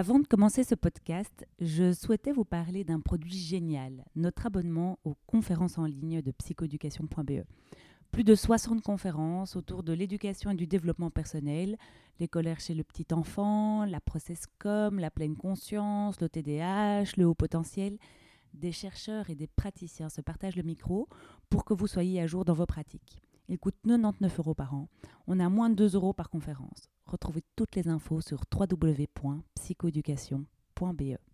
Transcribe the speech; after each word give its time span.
Avant 0.00 0.18
de 0.18 0.26
commencer 0.26 0.64
ce 0.64 0.74
podcast, 0.74 1.46
je 1.58 1.92
souhaitais 1.92 2.32
vous 2.32 2.46
parler 2.46 2.84
d'un 2.84 3.00
produit 3.00 3.36
génial, 3.36 4.06
notre 4.16 4.46
abonnement 4.46 4.98
aux 5.04 5.14
conférences 5.26 5.76
en 5.76 5.84
ligne 5.84 6.22
de 6.22 6.30
psychoéducation.be. 6.30 7.42
Plus 8.10 8.24
de 8.24 8.34
60 8.34 8.80
conférences 8.80 9.56
autour 9.56 9.82
de 9.82 9.92
l'éducation 9.92 10.52
et 10.52 10.54
du 10.54 10.66
développement 10.66 11.10
personnel, 11.10 11.76
les 12.18 12.28
colères 12.28 12.60
chez 12.60 12.72
le 12.72 12.82
petit 12.82 13.12
enfant, 13.12 13.84
la 13.84 14.00
process-com, 14.00 14.98
la 14.98 15.10
pleine 15.10 15.36
conscience, 15.36 16.18
le 16.22 16.30
TDAH, 16.30 17.18
le 17.18 17.26
haut 17.26 17.34
potentiel. 17.34 17.98
Des 18.54 18.72
chercheurs 18.72 19.28
et 19.28 19.34
des 19.34 19.48
praticiens 19.48 20.08
se 20.08 20.22
partagent 20.22 20.56
le 20.56 20.62
micro 20.62 21.10
pour 21.50 21.66
que 21.66 21.74
vous 21.74 21.86
soyez 21.86 22.22
à 22.22 22.26
jour 22.26 22.46
dans 22.46 22.54
vos 22.54 22.64
pratiques. 22.64 23.20
Il 23.50 23.58
coûte 23.58 23.76
99 23.84 24.38
euros 24.38 24.54
par 24.54 24.72
an. 24.72 24.88
On 25.26 25.40
a 25.40 25.50
moins 25.50 25.68
de 25.68 25.74
2 25.74 25.94
euros 25.94 26.14
par 26.14 26.30
conférence. 26.30 26.88
Retrouvez 27.10 27.42
toutes 27.56 27.74
les 27.74 27.88
infos 27.88 28.20
sur 28.20 28.44
www.psychoeducation.be. 28.54 31.29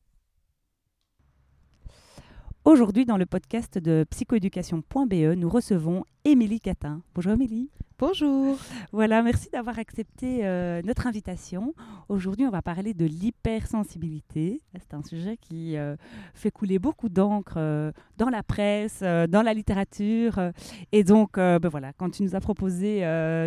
Aujourd'hui, 2.67 3.05
dans 3.05 3.17
le 3.17 3.27
podcast 3.27 3.79
de 3.79 4.05
psychoéducation.be, 4.11 5.37
nous 5.37 5.49
recevons 5.49 6.03
Émilie 6.25 6.59
Catin. 6.59 7.01
Bonjour 7.15 7.35
Émilie. 7.35 7.71
Bonjour. 7.97 8.59
Voilà, 8.91 9.23
merci 9.23 9.49
d'avoir 9.51 9.79
accepté 9.79 10.45
euh, 10.45 10.83
notre 10.83 11.07
invitation. 11.07 11.75
Aujourd'hui, 12.09 12.45
on 12.45 12.51
va 12.51 12.63
parler 12.63 12.93
de 12.93 13.05
l'hypersensibilité. 13.05 14.61
C'est 14.75 14.95
un 14.95 15.03
sujet 15.05 15.37
qui 15.37 15.77
euh, 15.77 15.95
fait 16.35 16.51
couler 16.51 16.81
beaucoup 16.81 17.09
d'encre 17.09 17.55
euh, 17.57 17.93
dans 18.17 18.31
la 18.31 18.43
presse, 18.43 18.99
dans 19.01 19.43
la 19.45 19.55
littérature. 19.55 20.51
et 20.91 21.05
donc, 21.05 21.37
ben 21.37 21.69
voilà, 21.69 21.93
quand 21.93 22.11
tu 22.11 22.25
nous 22.25 22.35
as 22.35 22.41
proposé 22.41 23.03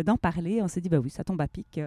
d'en 0.06 0.16
parler, 0.16 0.62
on 0.62 0.68
s'est 0.68 0.80
dit, 0.80 0.88
bah 0.88 0.98
oui, 0.98 1.10
ça 1.10 1.24
tombe 1.24 1.42
à 1.42 1.46
pic. 1.46 1.78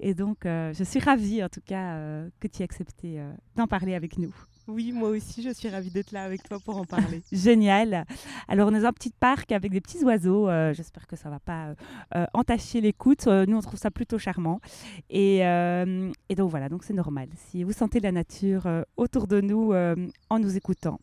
Et 0.00 0.14
donc, 0.14 0.38
je 0.44 0.84
suis 0.84 0.98
ravie, 0.98 1.44
en 1.44 1.48
tout 1.48 1.62
cas, 1.64 1.96
que 2.40 2.48
tu 2.48 2.62
aies 2.62 2.64
accepté 2.64 3.22
d'en 3.54 3.68
parler 3.68 3.94
avec 3.94 4.18
nous. 4.18 4.34
Oui, 4.70 4.92
moi 4.92 5.08
aussi, 5.08 5.42
je 5.42 5.50
suis 5.50 5.68
ravie 5.68 5.90
d'être 5.90 6.12
là 6.12 6.22
avec 6.22 6.44
toi 6.44 6.58
pour 6.64 6.76
en 6.76 6.84
parler. 6.84 7.22
Génial. 7.32 8.04
Alors, 8.46 8.68
on 8.68 8.74
est 8.74 8.80
dans 8.80 8.86
un 8.86 8.92
petit 8.92 9.10
parc 9.10 9.50
avec 9.50 9.72
des 9.72 9.80
petits 9.80 10.04
oiseaux. 10.04 10.48
Euh, 10.48 10.72
j'espère 10.72 11.08
que 11.08 11.16
ça 11.16 11.28
ne 11.28 11.34
va 11.34 11.40
pas 11.40 11.66
euh, 11.66 11.74
euh, 12.14 12.26
entacher 12.34 12.80
l'écoute. 12.80 13.26
nous, 13.26 13.56
on 13.56 13.60
trouve 13.60 13.80
ça 13.80 13.90
plutôt 13.90 14.18
charmant. 14.18 14.60
Et, 15.08 15.38
et 15.38 16.34
donc, 16.36 16.50
voilà, 16.50 16.68
donc 16.68 16.84
c'est 16.84 16.94
normal. 16.94 17.28
Si 17.34 17.64
vous 17.64 17.72
sentez 17.72 17.98
la 17.98 18.12
nature 18.12 18.68
autour 18.96 19.26
de 19.26 19.40
nous 19.40 19.72
en 19.72 20.38
nous 20.38 20.56
écoutant. 20.56 21.00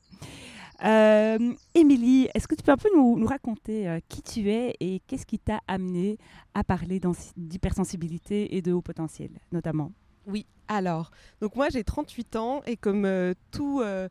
Émilie, 0.81 2.29
est-ce 2.33 2.47
que 2.47 2.55
tu 2.55 2.63
peux 2.63 2.71
un 2.71 2.77
peu 2.77 2.89
nous, 2.95 3.19
nous 3.19 3.27
raconter 3.27 3.99
qui 4.07 4.21
tu 4.21 4.49
es 4.49 4.75
et 4.79 5.01
qu'est-ce 5.07 5.25
qui 5.25 5.39
t'a 5.39 5.59
amené 5.67 6.17
à 6.53 6.63
parler 6.63 7.01
d'hypersensibilité 7.35 8.55
et 8.55 8.61
de 8.61 8.71
haut 8.71 8.81
potentiel, 8.81 9.31
notamment? 9.51 9.91
Oui, 10.25 10.45
alors, 10.67 11.11
donc 11.41 11.55
moi 11.55 11.69
j'ai 11.69 11.83
38 11.83 12.35
ans 12.35 12.61
et 12.65 12.75
comme 12.75 13.05
euh, 13.05 13.33
euh, 13.59 14.09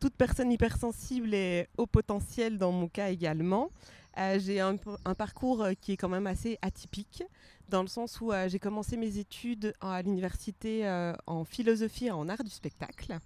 toute 0.00 0.14
personne 0.14 0.52
hypersensible 0.52 1.34
et 1.34 1.66
au 1.76 1.86
potentiel 1.86 2.58
dans 2.58 2.72
mon 2.72 2.88
cas 2.88 3.10
également, 3.10 3.70
euh, 4.18 4.38
j'ai 4.38 4.60
un, 4.60 4.76
parcours 5.16 5.66
qui 5.80 5.92
est 5.92 5.96
quand 5.96 6.08
même 6.08 6.26
assez 6.26 6.58
atypique, 6.62 7.22
dans 7.68 7.82
le 7.82 7.88
sens 7.88 8.20
où 8.20 8.32
j'ai 8.48 8.58
commencé 8.58 8.96
mes 8.96 9.18
études 9.18 9.74
à 9.80 10.02
l'université 10.02 10.88
en 11.26 11.44
philosophie 11.44 12.06
et 12.06 12.10
en 12.10 12.28
art 12.28 12.42
du 12.42 12.50
spectacle. 12.50 13.18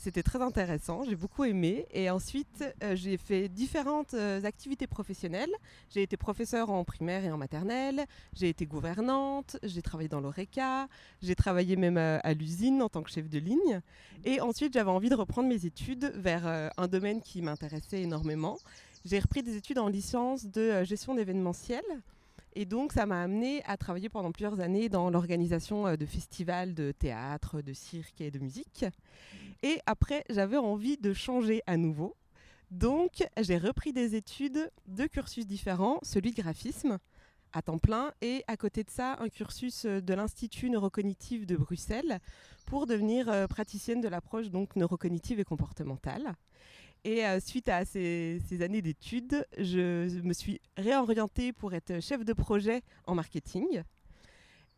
C'était 0.00 0.22
très 0.22 0.40
intéressant, 0.40 1.02
j'ai 1.02 1.16
beaucoup 1.16 1.42
aimé. 1.42 1.84
Et 1.92 2.08
ensuite, 2.08 2.64
euh, 2.84 2.94
j'ai 2.94 3.16
fait 3.16 3.48
différentes 3.48 4.14
euh, 4.14 4.40
activités 4.44 4.86
professionnelles. 4.86 5.50
J'ai 5.90 6.02
été 6.02 6.16
professeure 6.16 6.70
en 6.70 6.84
primaire 6.84 7.24
et 7.24 7.32
en 7.32 7.36
maternelle, 7.36 8.06
j'ai 8.32 8.48
été 8.48 8.64
gouvernante, 8.64 9.56
j'ai 9.64 9.82
travaillé 9.82 10.08
dans 10.08 10.20
l'ORECA, 10.20 10.86
j'ai 11.20 11.34
travaillé 11.34 11.74
même 11.74 11.96
à, 11.96 12.18
à 12.18 12.32
l'usine 12.32 12.80
en 12.80 12.88
tant 12.88 13.02
que 13.02 13.10
chef 13.10 13.28
de 13.28 13.40
ligne. 13.40 13.80
Et 14.24 14.40
ensuite, 14.40 14.72
j'avais 14.72 14.90
envie 14.90 15.08
de 15.08 15.16
reprendre 15.16 15.48
mes 15.48 15.66
études 15.66 16.12
vers 16.14 16.46
euh, 16.46 16.68
un 16.76 16.86
domaine 16.86 17.20
qui 17.20 17.42
m'intéressait 17.42 18.00
énormément. 18.02 18.56
J'ai 19.04 19.18
repris 19.18 19.42
des 19.42 19.56
études 19.56 19.80
en 19.80 19.88
licence 19.88 20.46
de 20.46 20.84
gestion 20.84 21.16
d'événementiel. 21.16 21.82
Et 22.54 22.64
donc, 22.64 22.92
ça 22.92 23.06
m'a 23.06 23.22
amené 23.22 23.62
à 23.64 23.76
travailler 23.76 24.08
pendant 24.08 24.32
plusieurs 24.32 24.60
années 24.60 24.88
dans 24.88 25.10
l'organisation 25.10 25.94
de 25.96 26.06
festivals 26.06 26.74
de 26.74 26.92
théâtre, 26.92 27.62
de 27.62 27.72
cirque 27.72 28.20
et 28.20 28.30
de 28.30 28.38
musique. 28.38 28.84
Et 29.62 29.78
après, 29.86 30.24
j'avais 30.30 30.56
envie 30.56 30.96
de 30.96 31.12
changer 31.12 31.62
à 31.66 31.76
nouveau. 31.76 32.16
Donc, 32.70 33.26
j'ai 33.40 33.56
repris 33.56 33.92
des 33.92 34.14
études, 34.14 34.70
de 34.86 35.06
cursus 35.06 35.46
différents, 35.46 35.98
celui 36.02 36.32
de 36.32 36.42
graphisme 36.42 36.98
à 37.52 37.62
temps 37.62 37.78
plein 37.78 38.12
et 38.20 38.44
à 38.46 38.56
côté 38.56 38.84
de 38.84 38.90
ça, 38.90 39.16
un 39.20 39.28
cursus 39.28 39.86
de 39.86 40.14
l'Institut 40.14 40.70
neurocognitif 40.70 41.46
de 41.46 41.56
Bruxelles 41.56 42.20
pour 42.66 42.86
devenir 42.86 43.28
euh, 43.28 43.46
praticienne 43.46 44.02
de 44.02 44.08
l'approche 44.08 44.50
donc 44.50 44.76
neurocognitive 44.76 45.40
et 45.40 45.44
comportementale. 45.44 46.34
Et 47.04 47.24
euh, 47.24 47.40
suite 47.40 47.68
à 47.68 47.84
ces, 47.84 48.40
années 48.60 48.82
d'études, 48.82 49.46
je 49.56 50.20
me 50.20 50.32
suis 50.32 50.60
réorientée 50.76 51.52
pour 51.52 51.74
être 51.74 52.00
chef 52.00 52.24
de 52.24 52.32
projet 52.32 52.82
en 53.06 53.14
marketing. 53.14 53.82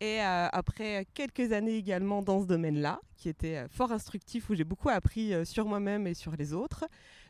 Et 0.00 0.20
euh, 0.20 0.48
après 0.52 1.06
quelques 1.12 1.52
années 1.52 1.76
également 1.76 2.22
dans 2.22 2.40
ce 2.40 2.46
domaine-là, 2.46 3.00
qui 3.16 3.28
était 3.28 3.56
euh, 3.56 3.68
fort 3.68 3.92
instructif, 3.92 4.48
où 4.48 4.54
j'ai 4.54 4.64
beaucoup 4.64 4.88
appris 4.88 5.34
sur 5.46 5.66
moi-même 5.66 6.06
et 6.06 6.14
sur 6.14 6.36
les 6.36 6.52
autres, 6.52 6.86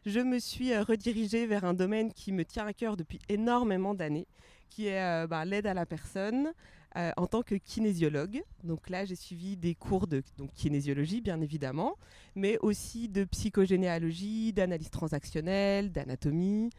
je 0.06 0.20
me 0.20 0.38
suis 0.38 0.76
redirigée 0.76 1.46
vers 1.46 1.64
un 1.64 1.74
domaine 1.74 2.12
qui 2.12 2.32
me 2.32 2.44
tient 2.44 2.66
à 2.66 2.72
cœur 2.72 2.96
depuis 2.96 3.20
énormément 3.28 3.94
d'années, 3.94 4.26
qui 4.68 4.86
est 4.86 5.26
bah, 5.26 5.44
l'aide 5.44 5.66
à 5.66 5.74
la 5.74 5.86
personne 5.86 6.52
en 6.94 7.26
tant 7.26 7.42
que 7.42 7.54
kinésiologue. 7.54 8.42
Donc 8.64 8.90
là, 8.90 9.04
j'ai 9.04 9.14
suivi 9.14 9.56
des 9.56 9.74
cours 9.74 10.06
de 10.06 10.22
donc, 10.38 10.52
kinésiologie, 10.52 11.20
bien 11.20 11.40
évidemment, 11.40 11.96
mais 12.34 12.58
aussi 12.58 13.08
de 13.08 13.24
psychogénéalogie, 13.24 14.52
d'analyse 14.52 14.90
transactionnelle, 14.90 15.92
d'anatomie. 15.92 16.70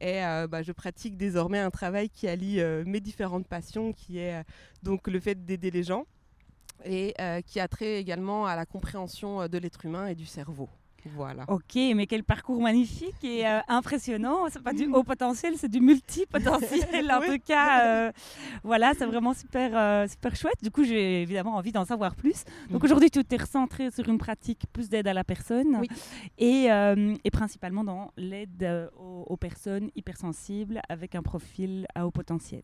Et 0.00 0.22
euh, 0.24 0.46
bah, 0.46 0.62
je 0.62 0.72
pratique 0.72 1.16
désormais 1.16 1.58
un 1.58 1.70
travail 1.70 2.08
qui 2.10 2.28
allie 2.28 2.60
euh, 2.60 2.84
mes 2.86 3.00
différentes 3.00 3.46
passions, 3.46 3.92
qui 3.92 4.18
est 4.18 4.40
euh, 4.40 4.42
donc 4.82 5.08
le 5.08 5.18
fait 5.20 5.44
d'aider 5.44 5.70
les 5.70 5.82
gens 5.82 6.06
et 6.84 7.14
qui 7.46 7.58
a 7.58 7.68
trait 7.68 7.98
également 7.98 8.46
à 8.46 8.54
la 8.54 8.66
compréhension 8.66 9.48
de 9.48 9.58
l'être 9.58 9.86
humain 9.86 10.08
et 10.08 10.14
du 10.14 10.26
cerveau. 10.26 10.68
Voilà. 11.14 11.44
Ok, 11.48 11.74
mais 11.94 12.06
quel 12.06 12.24
parcours 12.24 12.60
magnifique 12.60 13.22
et 13.22 13.46
euh, 13.46 13.60
impressionnant. 13.68 14.46
C'est 14.50 14.62
pas 14.62 14.72
du 14.72 14.86
haut 14.86 15.02
potentiel, 15.02 15.54
c'est 15.56 15.70
du 15.70 15.80
multi-potentiel. 15.80 17.10
en 17.10 17.20
tout 17.26 17.38
cas, 17.44 17.86
euh, 17.86 18.12
voilà, 18.62 18.92
c'est 18.98 19.06
vraiment 19.06 19.34
super, 19.34 19.70
euh, 19.74 20.08
super 20.08 20.34
chouette. 20.36 20.62
Du 20.62 20.70
coup, 20.70 20.84
j'ai 20.84 21.22
évidemment 21.22 21.56
envie 21.56 21.72
d'en 21.72 21.84
savoir 21.84 22.14
plus. 22.14 22.44
Donc 22.70 22.80
mhm. 22.80 22.86
aujourd'hui, 22.86 23.10
tu 23.10 23.24
t'es 23.24 23.36
recentré 23.36 23.90
sur 23.90 24.08
une 24.08 24.18
pratique 24.18 24.64
plus 24.72 24.88
d'aide 24.88 25.06
à 25.06 25.14
la 25.14 25.24
personne 25.24 25.82
et, 26.38 26.66
et, 27.24 27.30
principalement 27.30 27.84
dans 27.84 28.12
l'aide 28.16 28.90
aux, 28.98 29.36
personnes 29.36 29.90
hypersensibles 29.94 30.80
avec 30.88 31.14
un 31.14 31.22
profil 31.22 31.86
à 31.94 32.06
haut 32.06 32.10
potentiel. 32.10 32.62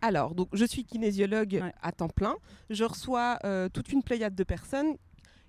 Alors, 0.00 0.34
donc, 0.34 0.48
je 0.52 0.64
suis 0.64 0.84
kinésiologue 0.84 1.62
à 1.82 1.92
temps 1.92 2.08
plein. 2.08 2.36
Je 2.70 2.84
reçois 2.84 3.38
toute 3.72 3.92
une 3.92 4.02
pléiade 4.02 4.34
de 4.34 4.44
personnes 4.44 4.96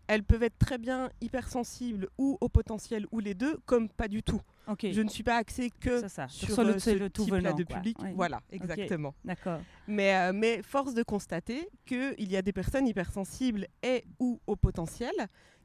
elles 0.07 0.23
peuvent 0.23 0.43
être 0.43 0.57
très 0.57 0.77
bien 0.77 1.09
hypersensibles 1.21 2.07
ou 2.17 2.37
au 2.41 2.49
potentiel 2.49 3.05
ou 3.11 3.19
les 3.19 3.33
deux, 3.33 3.57
comme 3.65 3.89
pas 3.89 4.07
du 4.07 4.23
tout. 4.23 4.41
Je 4.81 5.01
ne 5.01 5.09
suis 5.09 5.23
pas 5.23 5.37
axée 5.37 5.69
que 5.79 6.01
sur, 6.27 6.63
le, 6.63 6.75
euh, 6.75 6.79
ce 6.79 7.07
type-là 7.07 7.53
de 7.53 7.63
public. 7.63 7.97
Voilà, 8.15 8.41
exactement. 8.51 9.13
D'accord. 9.23 9.59
Mais, 9.87 10.15
euh, 10.15 10.33
mais 10.33 10.61
force 10.61 10.93
de 10.93 11.03
constater 11.03 11.69
qu'il 11.85 12.29
y 12.31 12.35
a 12.35 12.41
des 12.41 12.51
personnes 12.51 12.87
hypersensibles 12.87 13.67
et 13.81 14.03
ou 14.19 14.41
au 14.45 14.55
potentiel 14.55 15.13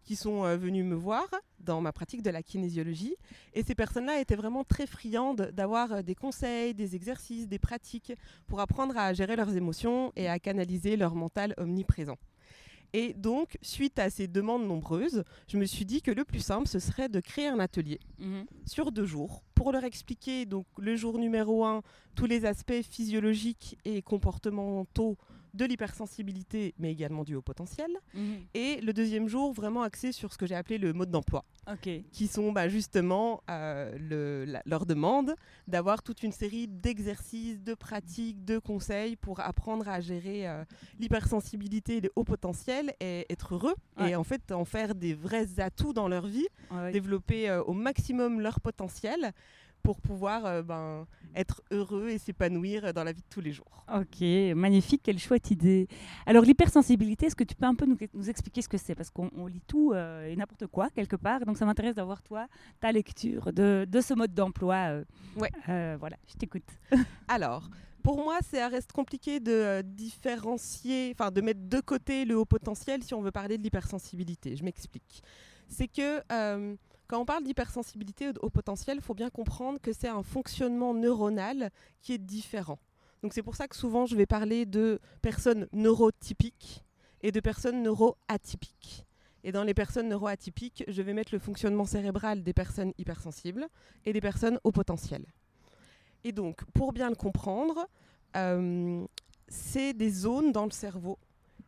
qui 0.04 0.16
sont 0.16 0.44
euh, 0.44 0.56
venues 0.56 0.82
me 0.82 0.94
voir 0.94 1.28
dans 1.60 1.80
ma 1.80 1.92
pratique 1.92 2.22
de 2.22 2.30
la 2.30 2.42
kinésiologie. 2.42 3.14
Et 3.54 3.62
ces 3.62 3.74
personnes-là 3.74 4.20
étaient 4.20 4.36
vraiment 4.36 4.64
très 4.64 4.86
friandes 4.86 5.50
d'avoir 5.52 6.02
des 6.02 6.14
conseils, 6.14 6.74
des 6.74 6.96
exercices, 6.96 7.48
des 7.48 7.60
pratiques 7.60 8.12
pour 8.46 8.60
apprendre 8.60 8.96
à 8.96 9.12
gérer 9.12 9.36
leurs 9.36 9.56
émotions 9.56 10.12
et 10.16 10.28
à 10.28 10.38
canaliser 10.38 10.96
leur 10.96 11.14
mental 11.14 11.54
omniprésent. 11.56 12.18
Et 12.94 13.14
donc, 13.14 13.56
suite 13.62 13.98
à 13.98 14.10
ces 14.10 14.28
demandes 14.28 14.66
nombreuses, 14.66 15.24
je 15.48 15.56
me 15.56 15.64
suis 15.64 15.84
dit 15.86 16.02
que 16.02 16.10
le 16.10 16.24
plus 16.24 16.40
simple, 16.40 16.68
ce 16.68 16.78
serait 16.78 17.08
de 17.08 17.20
créer 17.20 17.46
un 17.48 17.58
atelier 17.58 17.98
Mhm. 18.18 18.44
sur 18.66 18.92
deux 18.92 19.06
jours 19.06 19.42
pour 19.54 19.72
leur 19.72 19.84
expliquer, 19.84 20.44
donc 20.44 20.66
le 20.78 20.94
jour 20.96 21.18
numéro 21.18 21.64
un, 21.64 21.82
tous 22.14 22.26
les 22.26 22.44
aspects 22.44 22.82
physiologiques 22.82 23.78
et 23.86 24.02
comportementaux 24.02 25.16
de 25.54 25.64
l'hypersensibilité, 25.64 26.74
mais 26.78 26.90
également 26.92 27.24
du 27.24 27.34
haut 27.34 27.42
potentiel. 27.42 27.90
Mhm. 28.14 28.40
Et 28.54 28.80
le 28.80 28.92
deuxième 28.92 29.28
jour, 29.28 29.52
vraiment 29.52 29.82
axé 29.82 30.12
sur 30.12 30.32
ce 30.32 30.38
que 30.38 30.46
j'ai 30.46 30.54
appelé 30.54 30.78
le 30.78 30.92
mode 30.92 31.10
d'emploi, 31.10 31.44
qui 32.10 32.26
sont 32.26 32.52
bah, 32.52 32.68
justement 32.68 33.42
euh, 33.50 33.96
le- 33.98 34.44
la- 34.44 34.62
leur 34.66 34.86
demande 34.86 35.34
d'avoir 35.68 36.02
toute 36.02 36.22
une 36.22 36.32
série 36.32 36.68
d'exercices, 36.68 37.60
de 37.62 37.74
pratiques, 37.74 38.44
de 38.44 38.58
conseils 38.58 39.16
pour 39.16 39.40
apprendre 39.40 39.88
à 39.88 40.00
gérer 40.00 40.48
euh, 40.48 40.64
l'hypersensibilité 40.98 41.98
et 41.98 42.00
le 42.00 42.10
haut 42.16 42.24
potentiel 42.24 42.94
et 43.00 43.26
être 43.30 43.54
heureux 43.54 43.74
Ouais. 43.98 44.10
et 44.12 44.16
en 44.16 44.24
fait 44.24 44.52
en 44.52 44.64
faire 44.64 44.94
des 44.94 45.12
vrais 45.14 45.60
atouts 45.60 45.92
dans 45.92 46.08
leur 46.08 46.26
vie 46.26 46.46
Ouais, 46.70 46.78
ouais. 46.78 46.92
développer 46.92 47.50
euh, 47.50 47.62
au 47.64 47.74
maximum 47.74 48.40
leur 48.40 48.60
potentiel 48.60 49.32
pour 49.82 50.00
pouvoir 50.00 50.46
euh, 50.46 50.62
ben, 50.62 51.06
être 51.34 51.62
heureux 51.70 52.08
et 52.08 52.18
s'épanouir 52.18 52.92
dans 52.94 53.04
la 53.04 53.12
vie 53.12 53.22
de 53.22 53.26
tous 53.28 53.40
les 53.40 53.52
jours. 53.52 53.84
Ok, 53.92 54.20
magnifique, 54.56 55.02
quelle 55.02 55.18
chouette 55.18 55.50
idée. 55.50 55.88
Alors 56.26 56.44
l'hypersensibilité, 56.44 57.26
est-ce 57.26 57.36
que 57.36 57.44
tu 57.44 57.54
peux 57.54 57.66
un 57.66 57.74
peu 57.74 57.86
nous, 57.86 57.96
nous 58.14 58.30
expliquer 58.30 58.62
ce 58.62 58.68
que 58.68 58.78
c'est? 58.78 58.94
Parce 58.94 59.10
qu'on 59.10 59.30
on 59.36 59.46
lit 59.46 59.62
tout 59.66 59.92
euh, 59.92 60.26
et 60.26 60.36
n'importe 60.36 60.66
quoi 60.68 60.88
quelque 60.90 61.16
part, 61.16 61.40
donc 61.40 61.56
ça 61.58 61.64
m'intéresse 61.66 61.94
d'avoir 61.94 62.22
toi, 62.22 62.46
ta 62.80 62.92
lecture 62.92 63.52
de, 63.52 63.86
de 63.88 64.00
ce 64.00 64.14
mode 64.14 64.32
d'emploi. 64.34 64.76
euh. 64.90 65.04
Ouais. 65.36 65.50
Euh, 65.68 65.96
voilà, 65.98 66.16
je 66.28 66.34
t'écoute. 66.34 66.68
Alors, 67.28 67.68
pour 68.02 68.16
moi, 68.22 68.38
ça 68.42 68.68
reste 68.68 68.92
compliqué 68.92 69.40
de 69.40 69.82
différencier, 69.82 71.14
enfin 71.14 71.30
de 71.30 71.40
mettre 71.40 71.60
de 71.68 71.80
côté 71.80 72.24
le 72.24 72.36
haut 72.36 72.44
potentiel 72.44 73.02
si 73.02 73.14
on 73.14 73.20
veut 73.22 73.30
parler 73.30 73.58
de 73.58 73.62
l'hypersensibilité. 73.62 74.56
Je 74.56 74.64
m'explique. 74.64 75.22
C'est 75.68 75.88
que 75.88 76.20
quand 77.12 77.20
on 77.20 77.26
parle 77.26 77.44
d'hypersensibilité 77.44 78.30
au 78.40 78.48
potentiel, 78.48 78.96
il 78.96 79.02
faut 79.02 79.12
bien 79.12 79.28
comprendre 79.28 79.78
que 79.78 79.92
c'est 79.92 80.08
un 80.08 80.22
fonctionnement 80.22 80.94
neuronal 80.94 81.70
qui 82.00 82.14
est 82.14 82.18
différent. 82.18 82.78
Donc 83.22 83.34
c'est 83.34 83.42
pour 83.42 83.54
ça 83.54 83.68
que 83.68 83.76
souvent 83.76 84.06
je 84.06 84.16
vais 84.16 84.24
parler 84.24 84.64
de 84.64 84.98
personnes 85.20 85.68
neurotypiques 85.74 86.82
et 87.20 87.30
de 87.30 87.38
personnes 87.38 87.82
neuroatypiques. 87.82 89.04
Et 89.44 89.52
dans 89.52 89.62
les 89.62 89.74
personnes 89.74 90.08
neuroatypiques, 90.08 90.84
je 90.88 91.02
vais 91.02 91.12
mettre 91.12 91.34
le 91.34 91.38
fonctionnement 91.38 91.84
cérébral 91.84 92.42
des 92.42 92.54
personnes 92.54 92.94
hypersensibles 92.96 93.68
et 94.06 94.14
des 94.14 94.22
personnes 94.22 94.58
au 94.64 94.72
potentiel. 94.72 95.26
Et 96.24 96.32
donc, 96.32 96.64
pour 96.72 96.94
bien 96.94 97.10
le 97.10 97.16
comprendre, 97.16 97.88
euh, 98.36 99.04
c'est 99.48 99.92
des 99.92 100.10
zones 100.10 100.50
dans 100.50 100.64
le 100.64 100.70
cerveau 100.70 101.18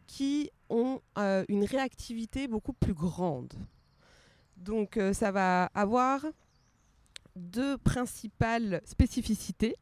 qui 0.06 0.50
ont 0.70 1.02
euh, 1.19 1.44
une 1.50 1.64
réactivité 1.64 2.49
beaucoup 2.49 2.73
plus 2.73 2.94
grande. 2.94 3.52
Donc, 4.64 4.96
euh, 4.96 5.12
ça 5.12 5.31
va 5.31 5.66
avoir 5.75 6.25
deux 7.37 7.76
principales 7.76 8.81
spécificités. 8.87 9.76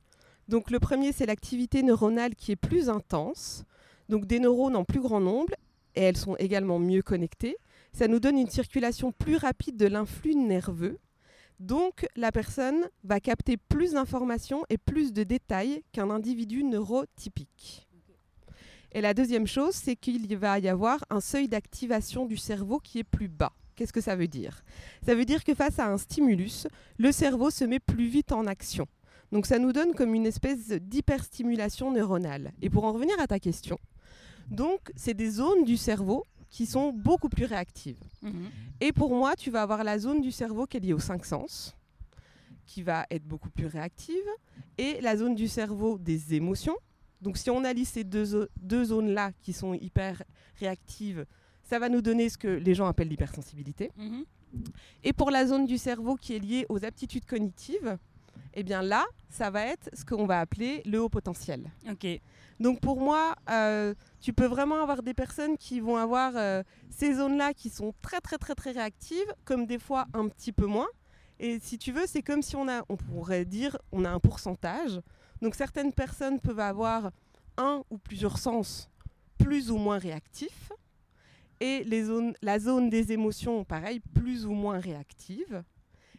Donc, 0.48 0.72
le 0.72 0.80
premier, 0.80 1.12
c'est 1.12 1.26
l'activité 1.26 1.84
neuronale 1.84 2.34
qui 2.34 2.50
est 2.50 2.56
plus 2.56 2.88
intense. 2.88 3.64
Donc, 4.08 4.26
des 4.26 4.40
neurones 4.40 4.74
en 4.74 4.84
plus 4.84 5.00
grand 5.00 5.20
nombre, 5.20 5.54
et 5.94 6.02
elles 6.02 6.16
sont 6.16 6.34
également 6.36 6.80
mieux 6.80 7.02
connectées. 7.02 7.56
Ça 7.92 8.08
nous 8.08 8.18
donne 8.18 8.36
une 8.36 8.50
circulation 8.50 9.12
plus 9.12 9.36
rapide 9.36 9.76
de 9.76 9.86
l'influx 9.86 10.34
nerveux. 10.34 10.98
Donc, 11.60 12.04
la 12.16 12.32
personne 12.32 12.88
va 13.04 13.20
capter 13.20 13.56
plus 13.56 13.92
d'informations 13.92 14.64
et 14.68 14.78
plus 14.78 15.12
de 15.12 15.22
détails 15.22 15.84
qu'un 15.92 16.10
individu 16.10 16.64
neurotypique. 16.64 17.86
Et 18.90 19.00
la 19.00 19.14
deuxième 19.14 19.46
chose, 19.46 19.76
c'est 19.76 19.94
qu'il 19.94 20.36
va 20.36 20.58
y 20.58 20.68
avoir 20.68 21.04
un 21.08 21.20
seuil 21.20 21.46
d'activation 21.46 22.26
du 22.26 22.36
cerveau 22.36 22.80
qui 22.80 22.98
est 22.98 23.04
plus 23.04 23.28
bas. 23.28 23.52
Qu'est-ce 23.74 23.92
que 23.92 24.00
ça 24.00 24.16
veut 24.16 24.28
dire? 24.28 24.62
Ça 25.04 25.14
veut 25.14 25.24
dire 25.24 25.44
que 25.44 25.54
face 25.54 25.78
à 25.78 25.88
un 25.88 25.98
stimulus, 25.98 26.66
le 26.98 27.12
cerveau 27.12 27.50
se 27.50 27.64
met 27.64 27.80
plus 27.80 28.06
vite 28.06 28.32
en 28.32 28.46
action. 28.46 28.86
Donc 29.30 29.46
ça 29.46 29.58
nous 29.58 29.72
donne 29.72 29.94
comme 29.94 30.14
une 30.14 30.26
espèce 30.26 30.68
d'hyperstimulation 30.68 31.90
neuronale. 31.90 32.52
Et 32.60 32.68
pour 32.68 32.84
en 32.84 32.92
revenir 32.92 33.18
à 33.18 33.26
ta 33.26 33.38
question, 33.38 33.78
donc 34.50 34.92
c'est 34.94 35.14
des 35.14 35.30
zones 35.30 35.64
du 35.64 35.76
cerveau 35.76 36.24
qui 36.50 36.66
sont 36.66 36.92
beaucoup 36.92 37.30
plus 37.30 37.46
réactives. 37.46 38.02
Mhm. 38.20 38.50
Et 38.80 38.92
pour 38.92 39.14
moi, 39.14 39.34
tu 39.34 39.50
vas 39.50 39.62
avoir 39.62 39.82
la 39.84 39.98
zone 39.98 40.20
du 40.20 40.30
cerveau 40.30 40.66
qui 40.66 40.76
est 40.76 40.80
liée 40.80 40.92
aux 40.92 40.98
cinq 40.98 41.24
sens, 41.24 41.74
qui 42.66 42.82
va 42.82 43.06
être 43.10 43.24
beaucoup 43.24 43.48
plus 43.48 43.66
réactive, 43.66 44.28
et 44.76 45.00
la 45.00 45.16
zone 45.16 45.34
du 45.34 45.48
cerveau 45.48 45.98
des 45.98 46.34
émotions. 46.34 46.76
Donc 47.22 47.38
si 47.38 47.48
on 47.48 47.64
allie 47.64 47.86
ces 47.86 48.04
deux 48.04 48.84
zones-là 48.84 49.32
qui 49.40 49.54
sont 49.54 49.72
hyper 49.72 50.22
réactives, 50.60 51.24
ça 51.72 51.78
va 51.78 51.88
nous 51.88 52.02
donner 52.02 52.28
ce 52.28 52.36
que 52.36 52.48
les 52.48 52.74
gens 52.74 52.86
appellent 52.86 53.08
l'hypersensibilité. 53.08 53.90
Mhm. 53.96 54.24
Et 55.04 55.14
pour 55.14 55.30
la 55.30 55.46
zone 55.46 55.64
du 55.64 55.78
cerveau 55.78 56.16
qui 56.16 56.36
est 56.36 56.38
liée 56.38 56.66
aux 56.68 56.84
aptitudes 56.84 57.24
cognitives, 57.24 57.96
eh 58.52 58.62
bien 58.62 58.82
là, 58.82 59.06
ça 59.30 59.48
va 59.48 59.64
être 59.64 59.88
ce 59.94 60.04
qu'on 60.04 60.26
va 60.26 60.40
appeler 60.40 60.82
le 60.84 61.00
haut 61.00 61.08
potentiel. 61.08 61.70
Ok. 61.90 62.06
Donc 62.60 62.80
pour 62.80 63.00
moi, 63.00 63.34
euh, 63.48 63.94
tu 64.20 64.34
peux 64.34 64.44
vraiment 64.44 64.82
avoir 64.82 65.02
des 65.02 65.14
personnes 65.14 65.56
qui 65.56 65.80
vont 65.80 65.96
avoir 65.96 66.34
euh, 66.36 66.62
ces 66.90 67.14
zones-là 67.14 67.54
qui 67.54 67.70
sont 67.70 67.94
très 68.02 68.20
très 68.20 68.36
très 68.36 68.54
très 68.54 68.72
réactives, 68.72 69.32
comme 69.46 69.64
des 69.64 69.78
fois 69.78 70.04
un 70.12 70.28
petit 70.28 70.52
peu 70.52 70.66
moins. 70.66 70.88
Et 71.40 71.58
si 71.58 71.78
tu 71.78 71.90
veux, 71.90 72.04
c'est 72.06 72.20
comme 72.20 72.42
si 72.42 72.54
on 72.54 72.68
a, 72.68 72.84
on 72.90 72.98
pourrait 72.98 73.46
dire, 73.46 73.78
on 73.92 74.04
a 74.04 74.10
un 74.10 74.20
pourcentage. 74.20 75.00
Donc 75.40 75.54
certaines 75.54 75.94
personnes 75.94 76.38
peuvent 76.38 76.60
avoir 76.60 77.12
un 77.56 77.82
ou 77.88 77.96
plusieurs 77.96 78.36
sens 78.36 78.90
plus 79.38 79.70
ou 79.70 79.78
moins 79.78 79.96
réactifs. 79.96 80.70
Et 81.62 81.84
les 81.84 82.02
zones, 82.04 82.34
la 82.42 82.58
zone 82.58 82.90
des 82.90 83.12
émotions, 83.12 83.64
pareil, 83.64 84.00
plus 84.00 84.46
ou 84.46 84.52
moins 84.52 84.78
réactive. 84.80 85.62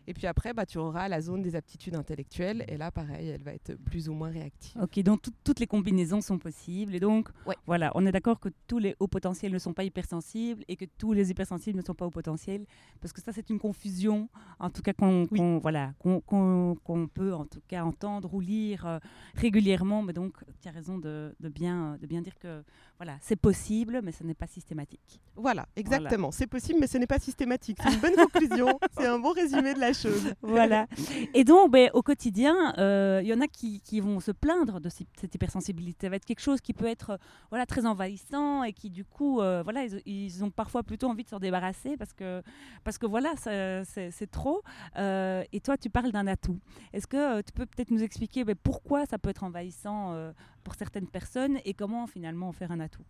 Et 0.06 0.14
puis 0.14 0.28
après, 0.28 0.54
bah, 0.54 0.66
tu 0.66 0.78
auras 0.80 1.08
la 1.08 1.22
zone 1.22 1.42
des 1.42 1.56
aptitudes 1.56 1.96
intellectuelles. 1.96 2.66
Et 2.68 2.76
là, 2.76 2.92
pareil, 2.92 3.30
elle 3.30 3.42
va 3.42 3.54
être 3.54 3.74
plus 3.86 4.10
ou 4.10 4.14
moins 4.14 4.30
réactive. 4.30 4.82
Ok, 4.82 5.00
donc 5.02 5.22
tout- 5.22 5.32
toutes 5.46 5.62
les 5.62 5.68
combinaisons 5.68 6.20
sont 6.20 6.38
possibles. 6.38 6.94
Et 6.94 7.00
donc, 7.00 7.30
Ouais. 7.46 7.56
voilà, 7.66 7.90
on 7.96 8.06
est 8.06 8.12
d'accord 8.12 8.38
que 8.38 8.50
tous 8.68 8.80
les 8.80 8.98
hauts 9.00 9.08
potentiels 9.08 9.54
ne 9.54 9.60
sont 9.60 9.74
pas 9.74 9.86
hypersensibles 9.86 10.66
et 10.68 10.76
que 10.76 10.84
tous 10.98 11.14
les 11.14 11.32
hypersensibles 11.32 11.78
ne 11.78 11.86
sont 11.86 11.94
pas 11.94 12.06
hauts 12.06 12.10
potentiels. 12.22 12.66
Parce 13.00 13.14
que 13.14 13.22
ça, 13.22 13.32
c'est 13.32 13.50
une 13.50 13.60
confusion, 13.60 14.28
en 14.60 14.70
tout 14.70 14.82
cas, 14.82 14.92
qu'on 14.92 15.26
Oui. 15.32 15.40
voilà, 15.62 15.94
qu'on 16.00 17.08
peut 17.14 17.34
en 17.34 17.46
tout 17.46 17.62
cas 17.70 17.86
entendre 17.86 18.34
ou 18.34 18.42
lire 18.42 18.86
euh, 18.86 19.00
régulièrement. 19.36 20.02
Mais 20.04 20.12
donc, 20.12 20.34
tu 20.62 20.68
as 20.68 20.72
raison 20.72 20.98
de, 20.98 21.34
de 21.40 21.48
bien, 21.48 21.98
de 22.02 22.08
bien 22.08 22.22
dire 22.22 22.38
que 22.40 22.62
voilà, 23.04 23.18
c'est 23.20 23.36
possible, 23.36 24.00
mais 24.02 24.14
ce 24.14 24.24
n'est 24.24 24.34
pas 24.34 24.48
systématique. 24.48 25.20
Voilà, 25.36 25.68
exactement. 25.76 26.32
C'est 26.32 26.48
possible, 26.48 26.80
mais 26.80 26.88
ce 26.88 26.98
n'est 26.98 27.08
pas 27.08 27.20
systématique. 27.20 27.78
C'est 27.84 27.94
une 27.94 28.00
bonne 28.00 28.16
conclusion. 28.16 28.80
C'est 28.98 29.08
un 29.08 29.20
bon 29.20 29.34
résumé 29.34 29.74
de 29.74 29.80
la 29.80 29.92
chose. 29.92 30.34
Voilà. 30.42 30.88
Et 31.34 31.44
donc, 31.44 31.72
ben, 31.72 31.90
au 31.94 32.02
quotidien, 32.02 32.74
euh, 32.78 33.20
il 33.22 33.28
y 33.28 33.34
en 33.34 33.42
a 33.42 33.48
qui, 33.48 33.82
qui 33.82 34.00
vont 34.00 34.22
se 34.22 34.32
plaindre 34.32 34.80
de 34.80 34.88
cette 34.88 35.36
hypersensibilité. 35.36 36.08
Ça 36.08 36.10
va 36.12 36.16
être 36.16 36.24
quelque 36.24 36.40
chose 36.40 36.62
qui 36.62 36.72
peut 36.72 36.86
être 36.86 37.10
euh, 37.10 37.18
voilà, 37.50 37.66
très 37.66 37.86
envahissant 37.86 38.64
et 38.64 38.72
qui, 38.72 38.90
du 38.90 39.04
coup, 39.04 39.42
euh, 39.42 39.64
voilà, 39.64 39.84
ils, 39.84 40.02
ils 40.06 40.44
ont 40.46 40.52
parfois 40.52 40.84
plutôt 40.84 41.10
envie 41.10 41.26
de 41.26 41.30
s'en 41.30 41.40
débarrasser 41.40 41.98
parce 41.98 42.14
que, 42.14 42.42
parce 42.86 42.98
que 42.98 43.06
voilà, 43.06 43.34
c'est 43.36 44.32
trop. 44.32 44.62
Euh, 44.96 45.44
et 45.52 45.60
toi, 45.60 45.76
tu 45.78 45.90
parles 45.90 46.14
d'un 46.14 46.28
atout. 46.28 46.60
Est-ce 46.94 47.08
que 47.08 47.42
tu 47.42 47.52
peux 47.52 47.66
peut-être 47.66 47.92
nous 47.92 48.04
expliquer 48.04 48.46
ben, 48.46 48.56
pourquoi 48.56 49.06
ça 49.06 49.20
peut 49.20 49.30
être 49.30 49.44
envahissant 49.44 50.32
pour 50.64 50.76
certaines 50.76 51.08
personnes 51.08 51.60
et 51.66 51.74
comment 51.74 52.08
finalement 52.08 52.50
en 52.50 52.54
faire 52.54 52.72
un 52.72 52.80
atout 52.80 53.04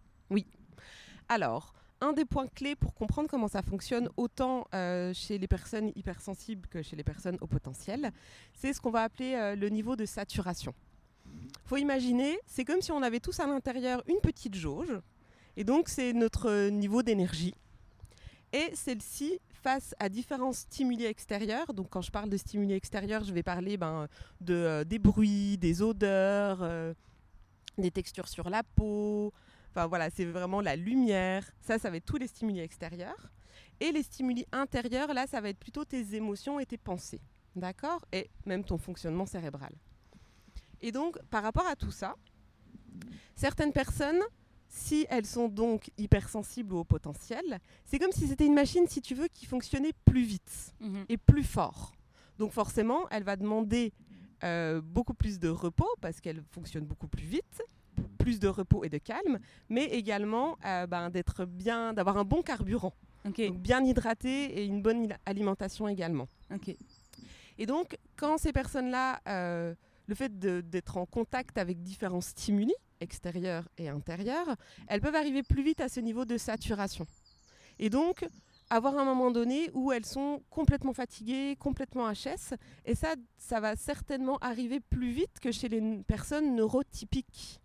Alors, 1.30 1.74
un 2.04 2.14
des 2.14 2.26
points 2.26 2.48
clés 2.48 2.76
pour 2.76 2.94
comprendre 2.94 3.30
comment 3.30 3.48
ça 3.48 3.62
fonctionne 3.62 4.10
autant 4.18 4.68
euh, 4.74 5.14
chez 5.14 5.38
les 5.38 5.48
personnes 5.48 5.92
hypersensibles 5.96 6.68
que 6.68 6.82
chez 6.82 6.96
les 6.96 7.04
personnes 7.04 7.38
au 7.42 7.48
potentiel, 7.48 8.12
c'est 8.54 8.74
ce 8.74 8.82
qu'on 8.82 8.92
va 8.92 9.04
appeler 9.04 9.36
euh, 9.36 9.56
le 9.56 9.70
niveau 9.70 9.96
de 9.96 10.06
saturation. 10.06 10.74
faut 11.66 11.78
imaginer, 11.78 12.38
c'est 12.46 12.66
comme 12.66 12.82
si 12.82 12.92
on 12.92 13.02
avait 13.02 13.22
tous 13.22 13.40
à 13.40 13.48
l'intérieur 13.48 14.04
une 14.08 14.20
petite 14.20 14.56
jauge, 14.56 15.00
et 15.56 15.64
donc 15.64 15.88
c'est 15.88 16.14
notre 16.14 16.50
euh, 16.50 16.70
niveau 16.70 17.04
d'énergie. 17.04 17.56
Et 18.52 18.70
celle-ci, 18.76 19.40
face 19.50 19.96
à 19.98 20.10
différents 20.10 20.52
stimuli 20.52 21.06
extérieurs, 21.06 21.74
donc 21.74 21.90
quand 21.90 22.02
je 22.02 22.12
parle 22.12 22.30
de 22.30 22.38
stimuli 22.38 22.74
extérieurs, 22.74 23.24
je 23.24 23.34
vais 23.34 23.44
parler 23.44 23.78
ben, 23.78 24.08
de, 24.42 24.84
des 24.84 25.00
bruits, 25.00 25.58
des 25.58 25.82
odeurs, 25.82 26.62
des 27.78 27.92
textures 27.92 28.28
sur 28.28 28.50
la 28.50 28.64
peau, 28.64 29.34
Enfin 29.76 29.88
voilà, 29.88 30.12
c'est 30.12 30.26
vraiment 30.26 30.62
la 30.62 30.76
lumière. 30.76 31.50
Ça, 31.60 31.80
ça 31.80 31.90
va 31.90 31.98
être 31.98 32.06
tous 32.06 32.18
les 32.18 32.28
stimuli 32.28 32.60
extérieurs. 32.60 33.32
Et 33.80 33.92
les 33.92 34.04
stimuli 34.04 34.46
intérieurs, 34.52 35.14
là, 35.16 35.26
ça 35.26 35.42
va 35.42 35.50
être 35.50 35.58
plutôt 35.58 35.84
tes 35.84 36.14
émotions 36.14 36.60
et 36.60 36.66
tes 36.66 36.78
pensées. 36.78 37.22
D'accord? 37.56 38.06
Et 38.12 38.30
même 38.46 38.64
ton 38.64 38.78
fonctionnement 38.78 39.26
cérébral. 39.26 39.74
Et 40.80 40.92
donc, 40.92 41.18
par 41.32 41.42
rapport 41.42 41.66
à 41.66 41.76
tout 41.76 41.90
ça, 41.90 42.16
certaines 43.36 43.74
personnes, 43.74 44.22
si 44.68 45.08
elles 45.10 45.26
sont 45.26 45.48
donc 45.48 45.90
hypersensibles 45.98 46.76
au 46.76 46.84
potentiel, 46.84 47.60
c'est 47.84 47.98
comme 47.98 48.12
si 48.12 48.28
c'était 48.28 48.46
une 48.46 48.54
machine, 48.54 48.86
si 48.88 49.02
tu 49.02 49.16
veux, 49.16 49.28
qui 49.28 49.48
fonctionnait 49.48 49.94
plus 50.06 50.24
vite 50.24 50.76
et 51.10 51.18
plus 51.18 51.44
fort. 51.44 51.94
Donc 52.38 52.52
forcément, 52.52 53.08
elle 53.10 53.24
va 53.24 53.36
demander 53.36 53.94
euh, 54.44 54.82
beaucoup 54.82 55.14
plus 55.14 55.40
de 55.40 55.50
repos 55.50 55.90
parce 56.02 56.22
qu'elle 56.22 56.44
fonctionne 56.52 56.86
beaucoup 56.86 57.08
plus 57.08 57.26
vite, 57.26 57.62
plus 58.18 58.40
de 58.40 58.48
repos 58.48 58.84
et 58.84 58.90
de 58.90 58.98
calme, 58.98 59.40
mais 59.70 59.86
également 59.86 60.58
ben, 60.64 61.10
d'être 61.10 61.46
bien, 61.46 61.94
d'avoir 61.94 62.18
un 62.18 62.24
bon 62.24 62.42
carburant. 62.42 62.94
bien 63.52 63.84
hydraté 63.84 64.60
et 64.60 64.66
une 64.66 64.82
bonne 64.82 65.08
alimentation 65.26 65.88
également. 65.88 66.28
Et 67.58 67.66
donc, 67.66 67.98
quand 68.16 68.38
ces 68.38 68.52
personnes-là, 68.52 69.22
le 70.08 70.16
fait 70.16 70.40
d'être 70.40 70.98
en 70.98 71.06
contact 71.06 71.58
avec 71.58 71.84
différents 71.84 72.22
stimuli, 72.22 72.74
extérieurs 73.00 73.68
et 73.78 73.90
intérieurs, 73.90 74.56
elles 74.88 75.02
peuvent 75.02 75.16
arriver 75.16 75.44
plus 75.44 75.64
vite 75.64 75.82
à 75.82 75.90
ce 75.90 76.00
niveau 76.00 76.26
de 76.26 76.38
saturation. 76.38 77.06
Et 77.80 77.90
donc, 77.90 78.26
avoir 78.76 78.98
un 78.98 79.06
moment 79.06 79.32
donné 79.32 79.70
où 79.74 79.92
elles 79.92 80.06
sont 80.06 80.42
complètement 80.50 80.94
fatiguées, 80.94 81.56
complètement 81.60 82.12
HS. 82.12 82.56
Et 82.86 82.96
ça, 82.96 83.16
ça 83.38 83.60
va 83.60 83.76
certainement 83.76 84.38
arriver 84.40 84.80
plus 84.80 85.12
vite 85.12 85.40
que 85.42 85.52
chez 85.52 85.70
les 85.70 85.82
personnes 86.08 86.56
neurotypiques. 86.56 87.60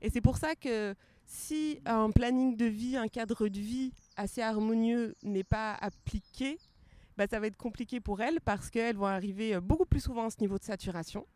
Et 0.00 0.10
c'est 0.10 0.20
pour 0.20 0.36
ça 0.36 0.54
que 0.54 0.94
si 1.24 1.80
un 1.84 2.10
planning 2.10 2.56
de 2.56 2.66
vie, 2.66 2.96
un 2.96 3.08
cadre 3.08 3.48
de 3.48 3.58
vie 3.58 3.92
assez 4.16 4.40
harmonieux 4.40 5.14
n'est 5.22 5.44
pas 5.44 5.74
appliqué, 5.74 6.58
bah, 7.16 7.26
ça 7.28 7.40
va 7.40 7.48
être 7.48 7.56
compliqué 7.56 8.00
pour 8.00 8.20
elles 8.20 8.40
parce 8.40 8.70
qu'elles 8.70 8.96
vont 8.96 9.06
arriver 9.06 9.58
beaucoup 9.60 9.86
plus 9.86 10.00
souvent 10.00 10.26
à 10.26 10.30
ce 10.30 10.40
niveau 10.40 10.58
de 10.58 10.64
saturation 10.64 11.26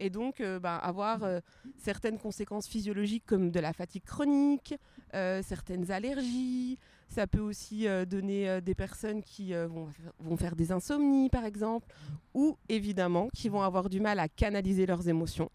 et 0.00 0.10
donc 0.10 0.40
euh, 0.40 0.58
bah, 0.58 0.76
avoir 0.76 1.24
euh, 1.24 1.40
certaines 1.78 2.18
conséquences 2.18 2.66
physiologiques 2.66 3.24
comme 3.26 3.50
de 3.50 3.60
la 3.60 3.72
fatigue 3.72 4.04
chronique, 4.04 4.74
euh, 5.14 5.42
certaines 5.42 5.90
allergies. 5.90 6.78
Ça 7.08 7.26
peut 7.26 7.40
aussi 7.40 7.86
donner 8.08 8.60
des 8.60 8.74
personnes 8.74 9.22
qui 9.22 9.52
vont, 9.52 9.88
vont, 10.18 10.36
faire 10.36 10.54
des 10.54 10.72
insomnies 10.72 11.30
par 11.30 11.44
exemple, 11.44 11.88
ou 12.34 12.56
évidemment 12.68 13.28
qui 13.34 13.48
vont 13.48 13.62
avoir 13.62 13.88
du 13.88 14.00
mal 14.00 14.18
à 14.18 14.28
canaliser 14.28 14.86
leurs 14.86 15.08
émotions 15.08 15.50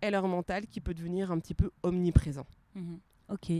et 0.00 0.10
leur 0.10 0.26
mental 0.28 0.66
qui 0.66 0.80
peut 0.80 0.94
devenir 0.94 1.30
un 1.32 1.38
petit 1.38 1.54
peu 1.54 1.70
omniprésent. 1.82 2.46
Mmh 2.74 2.94
Ok. 3.32 3.50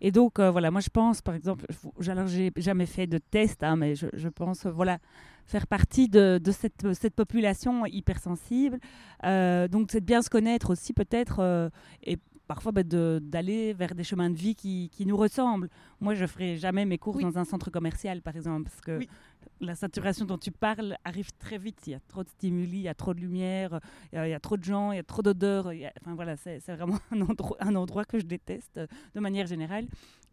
Et 0.00 0.12
donc, 0.12 0.38
voilà, 0.38 0.70
moi 0.70 0.80
je 0.80 0.90
pense, 0.90 1.22
par 1.22 1.34
exemple, 1.34 1.66
j'ai 1.98 2.52
jamais 2.56 2.86
fait 2.86 3.06
de 3.06 3.18
test, 3.18 3.64
hein, 3.64 3.74
mais 3.74 3.94
je, 3.96 4.28
pense, 4.28 4.66
voilà, 4.66 4.98
faire 5.46 5.66
partie 5.66 6.08
de, 6.08 6.40
cette, 6.52 7.14
population 7.16 7.84
hypersensible. 7.86 8.78
Euh, 9.24 9.66
donc, 9.66 9.88
c'est 9.90 10.00
de 10.00 10.04
bien 10.04 10.22
se 10.22 10.30
connaître 10.30 10.70
aussi, 10.70 10.92
peut-être, 10.92 11.40
euh, 11.40 11.68
et 12.04 12.18
parfois 12.48 12.72
bah, 12.72 12.82
d'aller 12.82 13.74
vers 13.74 13.94
des 13.94 14.02
chemins 14.02 14.30
de 14.30 14.34
vie 14.34 14.56
qui, 14.56 14.90
qui, 14.90 15.06
nous 15.06 15.16
ressemblent. 15.16 15.68
Moi, 16.00 16.14
je 16.14 16.26
ferai 16.26 16.56
jamais 16.56 16.84
mes 16.86 16.98
courses 16.98 17.22
dans 17.22 17.38
un 17.38 17.44
centre 17.44 17.70
commercial, 17.70 18.22
par 18.22 18.34
exemple, 18.34 18.64
parce 18.64 18.80
que 18.80 18.98
la 19.60 19.74
saturation 19.74 20.24
dont 20.24 20.38
tu 20.38 20.50
parles 20.50 20.96
arrive 21.04 21.30
très 21.38 21.58
vite. 21.58 21.80
Il 21.86 21.90
y 21.90 21.94
a 21.94 22.00
trop 22.00 22.24
de 22.24 22.28
stimuli, 22.28 22.78
il 22.78 22.82
y 22.82 22.88
a 22.88 22.94
trop 22.94 23.14
de 23.14 23.20
lumière, 23.20 23.80
il 24.12 24.28
y 24.28 24.32
a, 24.34 24.40
trop 24.40 24.56
de 24.56 24.64
gens, 24.64 24.92
il 24.92 24.96
y 24.96 24.98
a 24.98 25.04
trop 25.04 25.22
d'odeurs. 25.22 25.66
Enfin 26.00 26.14
voilà, 26.14 26.36
c'est 26.36 26.58
vraiment 26.68 26.98
un 27.12 27.20
endroit, 27.20 27.56
un 27.60 27.74
endroit 27.76 28.04
que 28.04 28.18
je 28.18 28.26
déteste 28.26 28.80
de 29.14 29.20
manière 29.20 29.46
générale. 29.46 29.86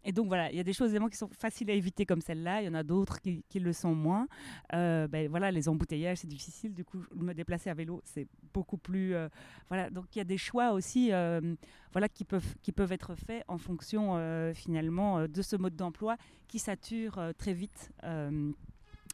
Et 0.04 0.12
donc 0.12 0.28
voilà, 0.28 0.50
il 0.50 0.56
y 0.56 0.60
a 0.60 0.62
des 0.62 0.72
choses 0.72 0.88
évidemment 0.88 1.08
qui 1.08 1.16
sont 1.16 1.28
faciles 1.28 1.68
à 1.70 1.74
éviter 1.74 2.06
comme 2.06 2.20
celle-là, 2.20 2.62
il 2.62 2.66
y 2.66 2.68
en 2.68 2.74
a 2.74 2.84
d'autres 2.84 3.20
qui, 3.20 3.44
qui, 3.48 3.58
le 3.58 3.72
sont 3.72 3.94
moins. 3.94 4.28
Euh, 4.72 5.08
ben, 5.08 5.28
voilà, 5.28 5.50
les 5.50 5.68
embouteillages, 5.68 6.18
c'est 6.18 6.28
difficile, 6.28 6.74
du 6.74 6.84
coup, 6.84 6.98
me 7.14 7.32
déplacer 7.32 7.70
à 7.70 7.74
vélo, 7.74 8.00
c'est 8.04 8.28
beaucoup 8.54 8.78
plus... 8.78 9.14
Euh, 9.14 9.28
voilà, 9.68 9.90
donc 9.90 10.04
il 10.14 10.18
y 10.18 10.20
a 10.20 10.24
des 10.24 10.38
choix 10.38 10.72
aussi 10.72 11.12
euh, 11.12 11.40
voilà, 11.92 12.08
qui, 12.08 12.24
peuvent, 12.24 12.54
qui 12.62 12.70
peuvent 12.70 12.92
être 12.92 13.16
faits 13.16 13.44
en 13.48 13.58
fonction 13.58 13.96
finalement 14.54 15.26
de 15.26 15.42
ce 15.42 15.56
mode 15.56 15.74
d'emploi 15.74 16.16
qui 16.46 16.58
sature 16.58 17.20
très 17.36 17.52
vite 17.52 17.90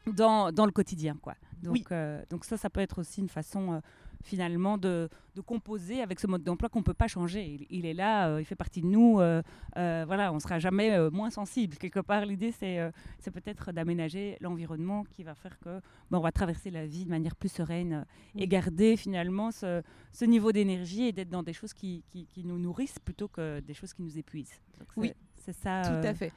dans, 0.05 0.51
dans, 0.51 0.65
le 0.65 0.71
quotidien. 0.71 1.17
Quoi. 1.21 1.35
Donc, 1.61 1.91
donc 2.29 2.45
ça, 2.45 2.57
ça 2.57 2.69
peut 2.69 2.81
être 2.81 2.99
aussi 2.99 3.21
une 3.21 3.29
façon 3.29 3.81
finalement 4.23 4.77
de, 4.77 5.09
de 5.35 5.41
composer 5.41 6.01
avec 6.01 6.19
ce 6.19 6.27
mode 6.27 6.43
d'emploi 6.43 6.69
qu'on 6.69 6.79
ne 6.79 6.83
peut 6.83 6.93
pas 6.93 7.07
changer. 7.07 7.67
Il, 7.69 7.85
est 7.85 7.93
là, 7.93 8.29
euh, 8.29 8.41
il 8.41 8.45
fait 8.45 8.55
partie 8.55 8.81
de 8.81 8.87
nous. 8.87 9.19
Euh, 9.19 9.41
euh, 9.77 10.03
voilà, 10.07 10.31
on 10.31 10.35
ne 10.35 10.39
sera 10.39 10.59
jamais 10.59 11.09
moins 11.09 11.29
sensible. 11.29 11.77
Quelque 11.77 11.99
part, 11.99 12.25
l'idée, 12.25 12.51
c'est 12.51 12.79
c'est 13.19 13.31
peut-être 13.31 13.71
d'aménager 13.71 14.37
l'environnement 14.41 15.03
qui 15.03 15.23
va 15.23 15.35
faire 15.35 15.59
que 15.59 15.81
bon, 16.09 16.19
on 16.19 16.21
va 16.21 16.31
traverser 16.31 16.71
la 16.71 16.85
vie 16.85 17.05
de 17.05 17.09
manière 17.09 17.35
plus 17.35 17.51
sereine 17.51 18.05
et 18.35 18.47
garder 18.47 18.97
finalement 18.97 19.51
ce, 19.51 19.81
ce 20.11 20.25
niveau 20.25 20.51
d'énergie 20.51 21.03
et 21.03 21.11
d'être 21.11 21.29
dans 21.29 21.43
des 21.43 21.53
choses 21.53 21.73
qui, 21.73 22.03
qui, 22.07 22.25
qui, 22.27 22.43
nous 22.43 22.57
nourrissent 22.57 22.99
plutôt 22.99 23.27
que 23.27 23.59
des 23.59 23.73
choses 23.73 23.93
qui 23.93 24.01
nous 24.01 24.17
épuisent. 24.17 24.61
oui. 24.97 25.13
C'est 25.43 25.55
ça. 25.55 25.81
Tout 25.81 26.07
à 26.07 26.13
fait. 26.13 26.31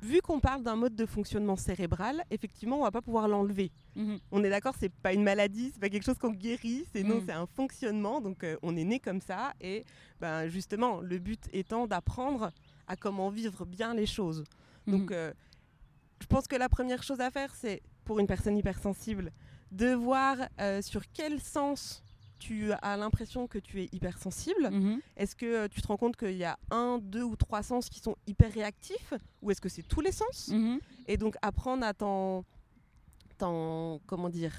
Vu 0.00 0.20
qu'on 0.20 0.38
parle 0.38 0.62
d'un 0.62 0.76
mode 0.76 0.94
de 0.94 1.06
fonctionnement 1.06 1.56
cérébral, 1.56 2.22
effectivement, 2.30 2.78
on 2.78 2.82
va 2.82 2.92
pas 2.92 3.02
pouvoir 3.02 3.26
l'enlever. 3.26 3.72
Mhm. 3.96 4.18
On 4.30 4.44
est 4.44 4.50
d'accord, 4.50 4.74
c'est 4.78 4.92
pas 4.92 5.12
une 5.12 5.24
maladie, 5.24 5.70
c'est 5.72 5.80
pas 5.80 5.88
quelque 5.88 6.04
chose 6.04 6.18
qu'on 6.18 6.30
guérit, 6.30 6.84
c'est 6.92 7.02
non, 7.02 7.16
mhm. 7.16 7.24
c'est 7.26 7.32
un 7.32 7.46
fonctionnement. 7.46 8.20
Donc, 8.20 8.46
on 8.62 8.76
est 8.76 8.84
né 8.84 9.00
comme 9.00 9.20
ça, 9.20 9.54
et 9.60 9.84
ben 10.20 10.46
justement, 10.48 11.00
le 11.00 11.18
but 11.18 11.42
étant 11.52 11.88
d'apprendre 11.88 12.52
à 12.86 12.94
comment 12.94 13.28
vivre 13.28 13.64
bien 13.64 13.92
les 13.94 14.06
choses. 14.06 14.44
Donc, 14.86 15.10
mhm. 15.10 15.32
je 16.20 16.26
pense 16.26 16.46
que 16.46 16.56
la 16.56 16.68
première 16.68 17.02
chose 17.02 17.20
à 17.20 17.30
faire, 17.30 17.52
c'est 17.56 17.82
pour 18.04 18.20
une 18.20 18.28
personne 18.28 18.56
hypersensible 18.56 19.32
de 19.72 19.92
voir 19.94 20.36
sur 20.82 21.02
quel 21.12 21.40
sens 21.40 22.03
tu 22.44 22.72
as 22.72 22.96
l'impression 22.98 23.46
que 23.46 23.58
tu 23.58 23.82
es 23.82 23.88
hypersensible 23.92 24.70
mhm. 24.70 25.00
Est-ce 25.16 25.34
que 25.34 25.46
euh, 25.46 25.68
tu 25.68 25.80
te 25.80 25.86
rends 25.86 25.96
compte 25.96 26.16
qu'il 26.16 26.36
y 26.36 26.44
a 26.44 26.58
un, 26.70 26.98
deux 26.98 27.22
ou 27.22 27.36
trois 27.36 27.62
sens 27.62 27.88
qui 27.88 28.00
sont 28.00 28.16
hyper 28.26 28.52
réactifs 28.52 29.14
Ou 29.40 29.50
est-ce 29.50 29.62
que 29.62 29.70
c'est 29.70 29.82
tous 29.82 30.02
les 30.02 30.12
sens? 30.12 30.48
Mhm. 30.48 30.78
Et 31.08 31.16
donc 31.16 31.36
apprendre 31.40 31.86
à 31.86 31.94
t'en... 31.94 32.44
comment 34.06 34.28
dire 34.28 34.52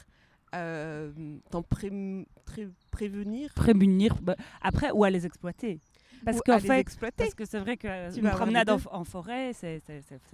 euh, 0.56 1.12
t'en 1.52 1.64
prévenir? 1.64 3.54
Prémunir, 3.54 4.16
bah, 4.22 4.36
après, 4.62 4.92
ou 4.92 5.04
à 5.04 5.10
les 5.10 5.26
exploiter. 5.26 5.80
Parce 6.24 6.42
qu'en 6.42 6.60
fait, 6.60 6.88
parce 7.18 7.36
que 7.36 7.46
c'est 7.46 7.60
vrai 7.60 7.78
que 7.78 8.18
une 8.18 8.30
promenade 8.32 8.70
en, 8.70 9.04
forêt, 9.04 9.52
c'est 9.54 9.82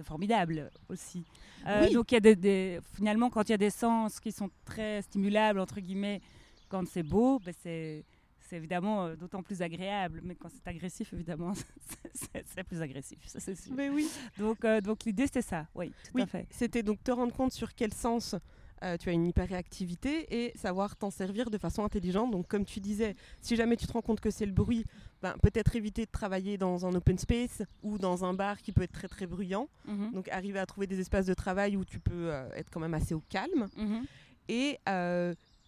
formidable 0.04 0.70
aussi. 0.88 1.24
Euh, 1.66 1.90
donc 1.92 2.12
il 2.12 2.14
y 2.14 2.28
a 2.28 2.34
des, 2.34 2.80
finalement, 2.94 3.28
quand 3.30 3.48
il 3.48 3.52
y 3.52 3.54
a 3.54 3.58
des 3.58 3.70
sens 3.70 4.20
qui 4.20 4.32
sont 4.32 4.48
très 4.64 5.02
stimulables 5.02 5.58
entre 5.58 5.80
guillemets, 5.80 6.20
quand 6.72 6.88
c'est 6.88 7.02
beau, 7.02 7.38
ben 7.38 7.52
c'est 7.62 8.04
évidemment 8.50 9.04
euh, 9.04 9.14
d'autant 9.14 9.42
plus 9.42 9.60
agréable. 9.60 10.20
Mais 10.24 10.34
quand 10.34 10.48
c'est 10.48 10.66
agressif, 10.66 11.12
évidemment, 11.12 11.52
c'est 12.14 12.64
plus 12.64 12.80
agressif, 12.80 13.18
ça 13.26 13.40
c'est 13.40 13.54
sûr. 13.54 13.74
Mais 13.74 13.90
oui. 13.90 14.08
Donc, 14.38 14.64
euh, 14.64 14.80
donc 14.80 15.04
l'idée 15.04 15.26
c'était 15.26 15.42
ça, 15.42 15.66
oui, 15.74 15.90
tout 15.90 16.12
oui, 16.14 16.22
à 16.22 16.26
fait. 16.26 16.46
C'était 16.50 16.82
donc 16.82 17.04
te 17.04 17.10
rendre 17.10 17.34
compte 17.34 17.52
sur 17.52 17.74
quel 17.74 17.92
sens 17.92 18.34
euh, 18.82 18.96
tu 18.96 19.10
as 19.10 19.12
une 19.12 19.26
hyperréactivité 19.26 20.44
et 20.44 20.56
savoir 20.56 20.96
t'en 20.96 21.10
servir 21.10 21.50
de 21.50 21.58
façon 21.58 21.84
intelligente. 21.84 22.30
Donc 22.30 22.48
comme 22.48 22.64
tu 22.64 22.80
disais, 22.80 23.16
si 23.42 23.54
jamais 23.54 23.76
tu 23.76 23.86
te 23.86 23.92
rends 23.92 24.02
compte 24.02 24.20
que 24.20 24.30
c'est 24.30 24.46
le 24.46 24.52
bruit, 24.52 24.86
ben, 25.20 25.34
peut-être 25.42 25.76
éviter 25.76 26.06
de 26.06 26.10
travailler 26.10 26.56
dans 26.56 26.86
un 26.86 26.94
open 26.94 27.18
space 27.18 27.62
ou 27.82 27.98
dans 27.98 28.24
un 28.24 28.32
bar 28.32 28.62
qui 28.62 28.72
peut 28.72 28.82
être 28.82 28.92
très 28.92 29.08
très 29.08 29.26
bruyant. 29.26 29.68
Mhm. 29.86 30.12
Donc 30.12 30.28
arriver 30.28 30.58
à 30.58 30.64
trouver 30.64 30.86
des 30.86 31.00
espaces 31.00 31.26
de 31.26 31.34
travail 31.34 31.76
où 31.76 31.84
tu 31.84 32.00
peux 32.00 32.30
être 32.56 32.70
quand 32.70 32.80
même 32.80 32.94
assez 32.94 33.12
au 33.12 33.22
calme. 33.28 33.68
Mhm. 33.76 34.06
Et 34.48 34.78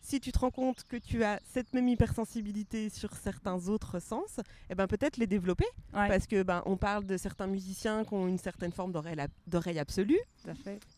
si 0.04 0.20
tu 0.20 0.32
te 0.32 0.38
rends 0.38 0.50
compte 0.50 0.84
que 0.84 0.96
tu 0.98 1.24
as 1.24 1.40
cette 1.52 1.72
même 1.72 1.88
hypersensibilité 1.88 2.90
sur 2.90 3.14
certains 3.16 3.68
autres 3.68 4.00
sens, 4.00 4.38
eh 4.68 4.74
ben 4.74 4.86
peut-être 4.86 5.16
les 5.16 5.26
développer. 5.26 5.64
Parce 6.08 6.26
que 6.26 6.42
ben, 6.42 6.62
on 6.66 6.76
parle 6.76 7.06
de 7.06 7.16
certains 7.16 7.46
musiciens 7.46 8.04
qui 8.04 8.12
ont 8.12 8.28
une 8.28 8.38
certaine 8.38 8.70
forme 8.70 8.92
d'oreille 8.92 9.78
absolue. 9.78 10.20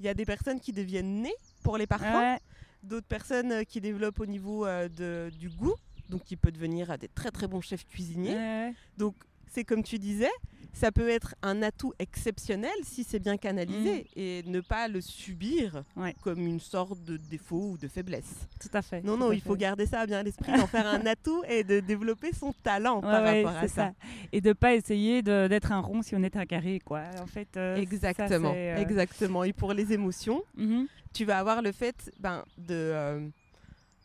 Il 0.01 0.07
y 0.07 0.09
a 0.09 0.15
des 0.15 0.25
personnes 0.25 0.59
qui 0.61 0.73
deviennent 0.73 1.23
nées 1.23 1.35
pour 1.63 1.79
les 1.79 1.87
parfums, 1.87 2.41
d'autres 2.83 3.07
personnes 3.07 3.53
euh, 3.53 3.63
qui 3.65 3.81
développent 3.81 4.21
au 4.21 4.27
niveau 4.27 4.67
euh, 4.67 4.89
de, 4.89 5.31
du 5.39 5.49
goût, 5.51 5.75
donc 6.09 6.25
qui 6.25 6.37
peut 6.37 6.51
devenir 6.53 6.99
des 6.99 7.09
très 7.09 7.31
très 7.31 7.47
bons 7.47 7.61
chefs 7.61 7.87
cuisiniers. 7.87 8.35
Donc 8.99 9.15
c'est 9.53 9.65
comme 9.65 9.85
tu 9.85 9.99
disais, 9.99 10.31
ça 10.77 10.93
peut 10.93 11.09
être 11.09 11.35
un 11.43 11.63
atout 11.63 11.95
exceptionnel 11.99 12.71
si 12.83 13.03
c'est 13.03 13.19
bien 13.19 13.39
canalisé 13.39 14.01
mm. 14.15 14.21
et 14.21 14.43
ne 14.47 14.61
pas 14.61 14.89
le 14.89 15.01
subir 15.01 15.85
comme 16.23 16.47
une 16.47 16.61
sorte 16.61 17.03
de 17.03 17.17
défaut 17.17 17.71
ou 17.73 17.79
de 17.79 17.89
faiblesse. 17.89 18.47
Tout 18.61 18.69
à 18.75 18.83
fait. 18.83 19.03
Non, 19.03 19.17
non, 19.17 19.33
il 19.33 19.41
faut 19.41 19.57
garder 19.57 19.87
ça 19.87 20.05
bien 20.07 20.19
à 20.19 20.23
l'esprit, 20.23 20.53
d'en 20.53 20.67
faire 20.67 20.87
un 20.87 21.07
atout 21.07 21.43
et 21.49 21.65
de 21.65 21.81
développer 21.81 22.33
son 22.35 22.53
talent 22.63 23.01
par 23.01 23.25
rapport 23.25 23.57
à 23.57 23.69
ça. 23.69 23.93
Et 24.33 24.43
de 24.43 24.53
pas 24.53 24.75
essayer 24.75 25.23
d'être 25.23 25.73
un 25.73 25.81
rond 25.81 26.03
si 26.03 26.15
on 26.15 26.23
est 26.23 26.37
un 26.37 26.45
carré, 26.45 26.81
quoi. 26.85 27.05
En 27.23 27.27
fait. 27.27 27.57
Euh, 27.57 27.77
exactement, 27.77 28.53
euh, 28.55 28.77
exactement. 28.77 29.45
Et 29.45 29.55
pour 29.55 29.73
les 29.73 29.95
émotions, 29.95 30.43
mm-hmm. 30.59 30.87
tu 31.15 31.25
vas 31.25 31.39
avoir 31.39 31.63
le 31.63 31.73
fait 31.73 32.13
ben, 32.21 32.45
de 32.59 32.75
euh, 32.75 33.27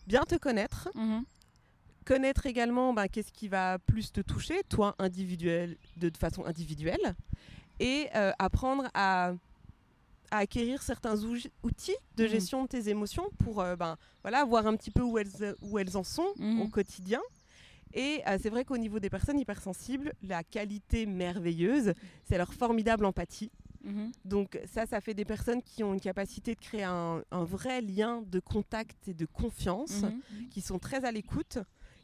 bien 0.08 0.24
te 0.24 0.36
connaître. 0.36 0.90
Mm-hmm 0.96 1.24
connaître 2.06 2.46
également 2.46 2.94
ben, 2.94 3.08
qu'est-ce 3.08 3.32
qui 3.32 3.48
va 3.48 3.80
plus 3.80 4.12
te 4.12 4.22
toucher, 4.22 4.62
toi 4.70 4.96
individuel, 5.00 5.78
de, 5.98 6.12
façon 6.18 6.46
individuelle, 6.46 7.16
et 7.80 8.08
euh, 8.16 8.32
apprendre 8.40 8.90
à, 8.94 9.34
acquérir 10.32 10.82
certains 10.82 11.18
outils 11.64 11.96
de 12.16 12.26
mmh. 12.26 12.30
gestion 12.30 12.64
de 12.64 12.68
tes 12.70 12.90
émotions 12.90 13.30
pour 13.40 13.62
euh, 13.62 13.76
ben, 13.76 13.98
voilà, 14.22 14.46
voir 14.46 14.66
un 14.66 14.76
petit 14.76 14.92
peu 14.92 15.02
où 15.02 15.18
elles, 15.18 15.56
où 15.62 15.78
elles 15.78 15.98
en 15.98 16.04
sont 16.04 16.34
mmh. 16.38 16.62
au 16.62 16.68
quotidien. 16.70 17.22
Et 17.94 18.22
euh, 18.28 18.38
c'est 18.42 18.50
vrai 18.50 18.64
qu'au 18.64 18.78
niveau 18.78 19.00
des 19.00 19.10
personnes 19.10 19.40
hypersensibles, 19.40 20.14
la 20.24 20.44
qualité 20.44 21.06
merveilleuse, 21.06 21.94
c'est 22.24 22.38
leur 22.38 22.54
formidable 22.54 23.06
empathie. 23.06 23.52
Mmh. 23.84 24.12
Donc 24.24 24.60
ça, 24.72 24.86
ça 24.86 25.02
fait 25.02 25.14
des 25.14 25.26
personnes 25.26 25.62
qui 25.62 25.84
ont 25.84 25.94
une 25.94 26.00
capacité 26.00 26.56
de 26.56 26.60
créer 26.60 26.84
un, 26.84 27.24
un 27.32 27.44
vrai 27.44 27.82
lien 27.82 28.24
de 28.26 28.40
contact 28.40 29.10
et 29.10 29.14
de 29.14 29.26
confiance, 29.26 30.04
qui 30.52 30.62
sont 30.62 30.80
très 30.80 31.04
à 31.04 31.12
l'écoute, 31.12 31.58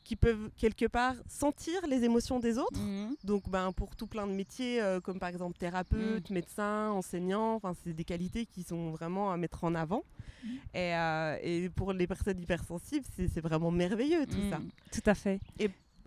qui 0.07 0.15
peuvent 0.15 0.49
quelque 0.55 0.85
part 0.85 1.15
sentir 1.27 1.85
les 1.85 2.05
émotions 2.05 2.39
des 2.39 2.57
autres. 2.57 2.79
Mhm. 2.79 3.17
Donc, 3.25 3.49
ben, 3.49 3.73
pour 3.73 3.93
tout 3.97 4.07
plein 4.07 4.25
de 4.25 4.31
métiers, 4.31 4.81
euh, 4.81 5.01
comme 5.01 5.19
par 5.19 5.27
exemple 5.27 5.57
thérapeute, 5.57 6.29
médecin, 6.29 6.91
enseignant, 6.91 7.55
enfin, 7.55 7.73
c'est 7.83 7.91
des 7.91 8.05
qualités 8.05 8.45
qui 8.45 8.63
sont 8.63 8.91
vraiment 8.91 9.33
à 9.33 9.37
mettre 9.37 9.65
en 9.65 9.75
avant. 9.75 10.05
Et, 10.73 10.95
euh, 10.95 11.37
et 11.43 11.69
pour 11.69 11.91
les 11.91 12.07
personnes 12.07 12.39
hypersensibles, 12.39 13.05
c'est 13.17 13.41
vraiment 13.41 13.69
merveilleux 13.69 14.25
tout 14.25 14.49
ça. 14.49 14.59
Mhm. 14.59 14.69
Tout 14.93 15.09
à 15.09 15.13
fait. 15.13 15.41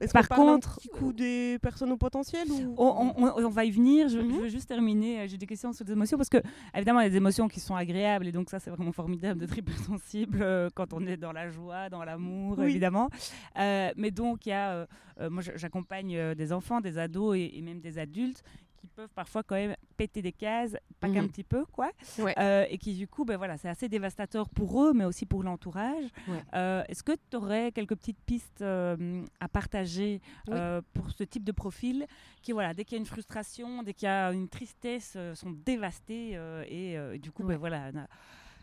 Est-ce 0.00 0.12
Par 0.12 0.28
qu'on 0.28 0.34
parle 0.36 0.48
un 0.48 0.52
contre- 0.54 0.76
petit 0.76 0.88
coup 0.88 1.12
des 1.12 1.58
personnes 1.60 1.92
au 1.92 1.96
potentiel 1.96 2.50
ou... 2.50 2.74
On, 2.78 3.12
on- 3.16 3.24
on- 3.26 3.44
on 3.44 3.48
va 3.50 3.64
y 3.66 3.70
venir. 3.70 4.08
Je, 4.08 4.18
je 4.18 4.24
Mhm. 4.24 4.40
veux 4.40 4.48
juste 4.48 4.66
terminer. 4.68 5.20
euh, 5.20 5.26
J'ai 5.28 5.36
des 5.36 5.46
questions 5.46 5.72
sur 5.72 5.84
les 5.84 5.92
émotions 5.92 6.16
parce 6.16 6.28
que, 6.30 6.38
évidemment, 6.74 7.00
il 7.00 7.04
y 7.04 7.06
a 7.06 7.10
des 7.10 7.16
émotions 7.18 7.48
qui 7.48 7.60
sont 7.60 7.74
agréables 7.74 8.26
et 8.26 8.32
donc 8.32 8.48
ça, 8.48 8.58
c'est 8.58 8.70
vraiment 8.70 8.92
formidable 8.92 9.38
d'être 9.40 9.56
hypersensible 9.58 10.38
euh, 10.42 10.68
quand 10.74 10.92
on 10.94 11.06
est 11.06 11.16
dans 11.16 11.32
la 11.32 11.50
joie, 11.50 11.88
dans 11.90 12.02
l'amour, 12.04 12.56
Oui. 12.58 12.66
évidemment. 12.70 13.10
Euh, 13.58 13.90
mais 13.96 14.10
donc, 14.10 14.46
il 14.46 14.50
y 14.50 14.52
a, 14.52 14.86
euh, 15.20 15.30
moi, 15.30 15.42
j'accompagne 15.56 16.34
des 16.34 16.52
enfants, 16.52 16.80
des 16.80 16.96
ados 16.98 17.36
et, 17.36 17.50
et 17.58 17.60
même 17.62 17.80
des 17.80 17.98
adultes 17.98 18.42
qui 18.80 18.86
peuvent 18.88 19.12
parfois 19.14 19.42
quand 19.42 19.56
même 19.56 19.76
péter 19.96 20.22
des 20.22 20.32
cases, 20.32 20.76
pas 21.00 21.08
qu'un 21.08 21.22
Mhm. 21.22 21.28
petit 21.28 21.44
peu, 21.44 21.64
quoi. 21.66 21.90
Ouais. 22.18 22.34
Euh, 22.38 22.64
et 22.70 22.78
qui, 22.78 22.94
du 22.94 23.06
coup, 23.06 23.24
ben 23.24 23.36
voilà, 23.36 23.56
c'est 23.58 23.68
assez 23.68 23.88
dévastateur 23.88 24.48
pour 24.48 24.82
eux, 24.82 24.92
mais 24.94 25.04
aussi 25.04 25.26
pour 25.26 25.42
l'entourage. 25.42 26.04
Ouais. 26.28 26.42
Euh, 26.54 26.82
Est-ce 26.88 27.02
que 27.02 27.12
tu 27.30 27.36
aurais 27.36 27.72
quelques 27.72 27.94
petites 27.96 28.20
pistes 28.24 28.62
euh, 28.62 29.22
à 29.40 29.48
partager 29.48 30.20
Oui. 30.48 30.56
pour 30.94 31.10
ce 31.10 31.24
type 31.24 31.44
de 31.44 31.52
profil 31.52 32.06
qui, 32.42 32.52
voilà, 32.52 32.72
dès 32.74 32.84
qu'il 32.84 32.96
y 32.96 32.98
a 32.98 33.00
une 33.00 33.06
frustration, 33.06 33.82
dès 33.82 33.92
qu'il 33.94 34.06
y 34.06 34.10
a 34.10 34.32
une 34.32 34.48
tristesse, 34.48 35.16
sont 35.34 35.50
dévastés 35.50 36.38
et 36.68 37.18
du 37.18 37.30
coup, 37.30 37.44
ben 37.44 37.56
voilà, 37.58 37.90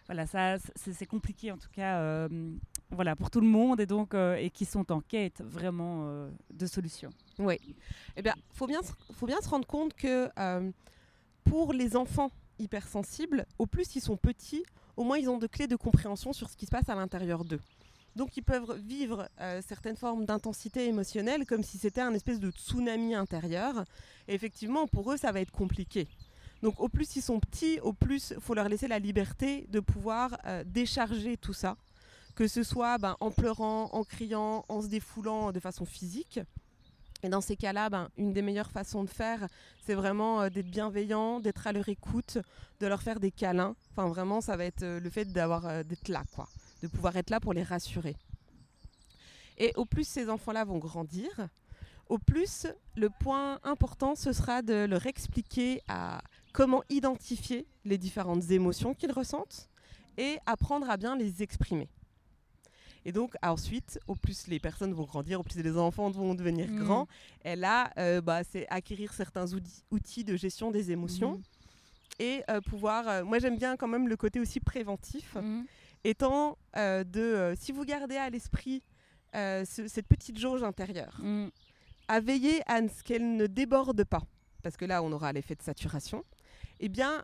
voilà, 0.08 0.26
ça, 0.26 0.56
c'est 0.76 1.06
compliqué 1.06 1.52
en 1.52 1.58
tout 1.58 1.70
cas, 1.72 2.00
euh, 2.00 2.30
voilà, 2.92 3.16
pour 3.16 3.30
tout 3.30 3.42
le 3.42 3.48
monde 3.48 3.82
et 3.82 3.86
donc 3.86 4.14
euh, 4.14 4.36
et 4.36 4.50
qui 4.50 4.64
sont 4.64 4.90
en 4.92 5.02
quête 5.02 5.42
vraiment 5.42 6.06
euh, 6.06 6.30
de 6.54 6.66
solutions. 6.66 7.10
Oui. 7.40 7.58
Eh 8.16 8.22
bien, 8.22 8.34
faut 8.54 8.68
bien, 8.68 8.80
faut 9.14 9.28
bien 9.28 9.42
se 9.42 9.50
rendre 9.50 9.68
compte 9.68 9.94
que 9.94 10.30
pour 11.44 11.74
les 11.74 11.96
enfants 11.96 12.32
hypersensibles, 12.58 13.46
au 13.60 13.66
plus 13.66 13.96
ils 13.96 14.02
sont 14.02 14.18
petits, 14.18 14.64
au 14.96 15.04
moins 15.04 15.18
ils 15.18 15.30
ont 15.30 15.38
de 15.38 15.48
clés 15.48 15.68
de 15.68 15.76
compréhension 15.76 16.32
sur 16.34 16.50
ce 16.50 16.56
qui 16.56 16.66
se 16.66 16.72
passe 16.72 16.90
à 16.90 16.96
l'intérieur 16.96 17.44
d'eux. 17.44 17.62
Donc 18.16 18.36
ils 18.36 18.44
peuvent 18.44 18.80
vivre 18.80 19.30
certaines 19.62 19.96
formes 19.96 20.26
d'intensité 20.26 20.88
émotionnelle 20.88 21.46
comme 21.46 21.64
si 21.64 21.78
c'était 21.78 22.02
un 22.02 22.14
espèce 22.14 22.40
de 22.40 22.50
tsunami 22.50 23.14
intérieur. 23.14 23.84
Et 24.28 24.34
effectivement, 24.34 24.88
pour 24.88 25.12
eux, 25.12 25.18
ça 25.18 25.32
va 25.32 25.42
être 25.42 25.52
compliqué. 25.52 26.08
Donc 26.64 26.80
au 26.80 26.90
plus 26.90 27.16
ils 27.16 27.22
sont 27.22 27.40
petits, 27.40 27.80
au 27.82 27.94
plus 27.94 28.34
il 28.36 28.42
faut 28.42 28.54
leur 28.54 28.70
laisser 28.70 28.88
la 28.88 29.00
liberté 29.00 29.68
de 29.70 29.80
pouvoir 29.80 30.38
euh, 30.46 30.64
décharger 30.66 31.38
tout 31.38 31.54
ça, 31.54 31.78
que 32.36 32.48
ce 32.48 32.64
soit 32.64 32.98
ben, 32.98 33.16
en 33.20 33.32
pleurant, 33.32 33.90
en 33.94 34.04
criant, 34.04 34.66
en 34.68 34.82
se 34.82 34.88
défoulant 34.88 35.52
de 35.52 35.60
façon 35.60 35.86
physique. 35.86 36.40
Et 37.24 37.30
dans 37.30 37.42
ces 37.42 37.56
cas-là, 37.56 37.90
ben, 37.90 38.10
une 38.18 38.32
des 38.32 38.44
meilleures 38.44 38.70
façons 38.70 39.04
de 39.04 39.10
faire, 39.10 39.48
c'est 39.86 39.96
vraiment 39.96 40.42
euh, 40.42 40.50
d'être 40.50 40.70
bienveillant, 40.70 41.40
d'être 41.40 41.66
à 41.66 41.72
leur 41.72 41.90
écoute, 41.90 42.38
de 42.80 42.88
leur 42.88 43.02
faire 43.02 43.20
des 43.20 43.32
câlins. 43.32 43.76
Enfin, 43.92 44.08
vraiment, 44.08 44.40
ça 44.40 44.56
va 44.56 44.66
être 44.66 44.84
euh, 44.84 45.00
le 45.00 45.10
fait 45.10 45.26
d'avoir, 45.26 45.84
d'être 45.84 46.10
là, 46.10 46.24
quoi, 46.36 46.48
de 46.84 46.88
pouvoir 46.88 47.16
être 47.18 47.32
là 47.32 47.40
pour 47.40 47.54
les 47.54 47.64
rassurer. 47.64 48.16
Et 49.58 49.74
au 49.76 49.86
plus 49.86 50.08
ces 50.08 50.30
enfants-là 50.30 50.64
vont 50.64 50.78
grandir, 50.78 51.50
au 52.10 52.20
plus 52.20 52.68
le 52.96 53.10
point 53.10 53.60
important, 53.64 54.16
ce 54.16 54.32
sera 54.32 54.62
de 54.62 54.86
leur 54.86 55.06
expliquer 55.08 55.82
à 55.88 56.22
comment 56.58 56.82
identifier 56.90 57.68
les 57.86 58.00
différentes 58.00 58.50
émotions 58.50 58.96
qu'ils 58.96 59.12
ressentent 59.12 59.70
et 60.18 60.40
apprendre 60.48 60.90
à 60.90 60.98
bien 60.98 61.16
les 61.16 61.44
exprimer. 61.44 61.88
Et 63.06 63.12
donc 63.12 63.36
ensuite, 63.44 64.00
au 64.08 64.16
plus 64.16 64.48
les 64.48 64.60
personnes 64.60 64.92
vont 64.92 65.04
grandir, 65.04 65.40
au 65.40 65.44
plus 65.44 65.62
les 65.62 65.78
enfants 65.78 66.10
vont 66.10 66.34
devenir 66.34 66.68
Mm. 66.72 66.80
grands, 66.84 67.08
et 67.46 67.56
là, 67.56 67.92
euh, 68.00 68.22
bah, 68.22 68.42
c'est 68.44 68.66
acquérir 68.70 69.14
certains 69.14 69.54
outils, 69.54 69.84
outils 69.92 70.24
de 70.24 70.36
gestion 70.36 70.72
des 70.72 70.90
émotions 70.90 71.34
Mhm. 71.34 71.44
et 72.28 72.44
euh, 72.50 72.60
pouvoir. 72.62 73.08
euh, 73.08 73.24
moi, 73.24 73.38
j'aime 73.38 73.58
bien 73.58 73.78
quand 73.78 73.88
même 73.88 74.08
le 74.08 74.18
côté 74.18 74.40
aussi 74.40 74.60
préventif, 74.60 75.36
Mhm. 75.36 75.66
étant 76.04 76.58
de 76.76 77.54
si 77.62 77.72
vous 77.72 77.86
gardez 77.86 78.18
à 78.18 78.32
l'esprit 78.32 78.82
ce- 79.34 79.88
cette 79.88 80.08
petite 80.08 80.40
jauge 80.40 80.64
intérieure, 80.64 81.22
à 82.08 82.20
veiller 82.20 82.62
à 82.66 82.78
ce 82.88 83.04
qu'elle 83.04 83.36
ne 83.36 83.46
déborde 83.46 84.04
pas, 84.06 84.24
parce 84.64 84.76
que 84.76 84.86
là, 84.86 85.04
on 85.04 85.12
aura 85.12 85.32
l'effet 85.32 85.54
de 85.54 85.62
saturation. 85.62 86.24
Eh 86.80 86.90
bien, 86.90 87.24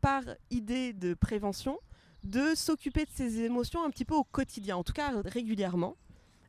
par 0.00 0.22
idée 0.50 0.92
de 0.92 1.14
prévention, 1.14 1.78
de 2.24 2.54
s'occuper 2.54 3.04
de 3.04 3.10
ses 3.10 3.40
émotions 3.42 3.84
un 3.84 3.90
petit 3.90 4.04
peu 4.04 4.14
au 4.14 4.24
quotidien, 4.24 4.76
en 4.76 4.84
tout 4.84 4.92
cas 4.92 5.12
régulièrement. 5.24 5.96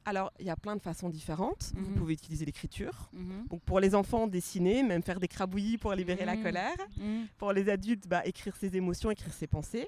Alors, 0.06 0.32
il 0.40 0.46
y 0.46 0.50
a 0.50 0.56
plein 0.56 0.76
de 0.76 0.82
façons 0.82 1.10
différentes. 1.10 1.72
Vous 1.76 1.90
Mhm. 1.92 1.96
pouvez 1.96 2.14
utiliser 2.14 2.46
l'écriture. 2.46 3.10
Mhm. 3.14 3.48
Donc, 3.50 3.62
pour 3.62 3.80
les 3.80 3.94
enfants, 3.94 4.26
dessiner, 4.28 4.82
même 4.82 5.04
faire 5.04 5.20
des 5.20 5.28
crabouillis 5.28 5.78
pour 5.78 5.94
libérer 5.94 6.26
la 6.26 6.36
Mhm. 6.36 6.44
colère. 6.44 6.78
Pour 7.38 7.52
les 7.54 7.70
adultes, 7.70 8.08
bah, 8.08 8.26
écrire 8.26 8.56
ses 8.56 8.76
émotions, 8.76 9.12
écrire 9.12 9.34
ses 9.34 9.46
pensées. 9.48 9.88